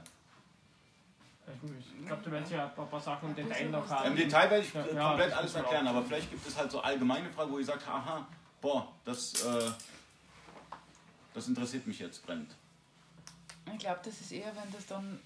Ich 2.00 2.08
glaube, 2.08 2.24
du 2.24 2.32
wirst 2.32 2.52
ja 2.52 2.66
ein 2.66 2.90
paar, 2.90 3.00
Sachen 3.00 3.30
im 3.30 3.36
Detail 3.36 3.70
noch 3.70 3.84
Im 3.84 3.90
haben. 3.90 4.16
Detail 4.16 4.50
werde 4.50 4.64
ich 4.64 4.74
Ja, 4.74 4.84
äh, 4.84 4.96
ja, 4.96 5.08
komplett 5.10 5.32
das 5.32 5.38
alles 5.38 5.56
erklären, 5.56 5.88
aber 5.88 6.04
vielleicht 6.04 6.30
gibt 6.32 6.48
es 6.48 6.58
halt 6.58 6.72
so 6.72 6.80
allgemeine 6.82 7.30
Fragen, 7.30 7.52
wo 7.52 7.60
ihr 7.60 7.66
sagt, 7.66 7.88
aha, 7.88 8.26
boah, 8.62 8.88
das, 9.04 9.34
äh, 9.44 9.72
das 11.34 11.48
interessiert 11.48 11.86
mich 11.88 12.00
jetzt 12.00 12.26
brennend. 12.26 12.56
Ich 13.74 13.80
glaube, 13.80 14.00
das 14.04 14.22
ist 14.22 14.32
eher, 14.32 14.56
wenn 14.56 14.72
das 14.72 14.86
dann 14.88 15.20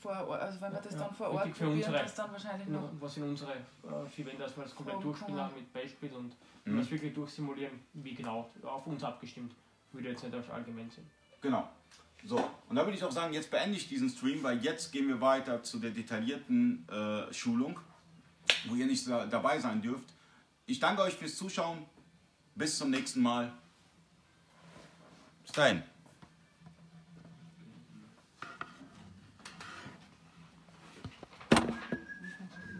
vor 0.00 0.26
Ort, 0.28 0.40
also 0.40 0.60
wenn 0.60 0.72
wir 0.72 0.80
das 0.80 0.92
Ja, 0.92 0.98
dann 1.00 1.14
vor 1.14 1.30
Ort 1.30 1.50
probieren, 1.52 1.72
unsere- 1.72 1.98
das 1.98 2.14
dann 2.14 2.32
wahrscheinlich 2.32 2.68
noch. 2.68 2.90
was 3.00 3.16
in 3.16 3.22
unsere 3.24 3.52
äh, 3.52 4.08
vier 4.10 4.26
Wände, 4.26 4.42
dass 4.42 4.56
wir 4.56 4.64
das 4.64 4.74
komplett 4.74 5.02
durchspielen 5.02 5.40
haben 5.40 5.54
mit 5.54 5.72
Beispiel 5.72 6.12
und 6.12 6.34
Mhm. 6.64 6.78
das 6.78 6.90
wirklich 6.90 7.14
durchsimulieren, 7.14 7.80
wie 7.94 8.14
genau 8.14 8.50
auf 8.62 8.86
uns 8.86 9.02
abgestimmt, 9.04 9.52
würde 9.92 10.08
jetzt 10.10 10.22
nicht 10.22 10.34
auf 10.34 10.50
allgemein 10.50 10.90
sein. 10.90 11.06
Genau. 11.40 11.68
So, 12.24 12.36
und 12.68 12.74
da 12.76 12.84
würde 12.84 12.96
ich 12.96 13.04
auch 13.04 13.12
sagen, 13.12 13.32
jetzt 13.32 13.50
beende 13.50 13.76
ich 13.76 13.88
diesen 13.88 14.08
Stream, 14.10 14.42
weil 14.42 14.58
jetzt 14.62 14.90
gehen 14.92 15.06
wir 15.08 15.20
weiter 15.20 15.62
zu 15.62 15.78
der 15.78 15.92
detaillierten 15.92 16.86
äh, 16.88 17.32
Schulung, 17.32 17.78
wo 18.66 18.74
ihr 18.74 18.86
nicht 18.86 19.06
da- 19.08 19.24
dabei 19.26 19.58
sein 19.60 19.80
dürft. 19.80 20.12
Ich 20.66 20.80
danke 20.80 21.02
euch 21.02 21.14
fürs 21.14 21.36
Zuschauen. 21.36 21.84
Bis 22.56 22.76
zum 22.76 22.90
nächsten 22.90 23.20
Mal. 23.22 23.52
Bis 25.44 25.52
dahin. 25.52 25.82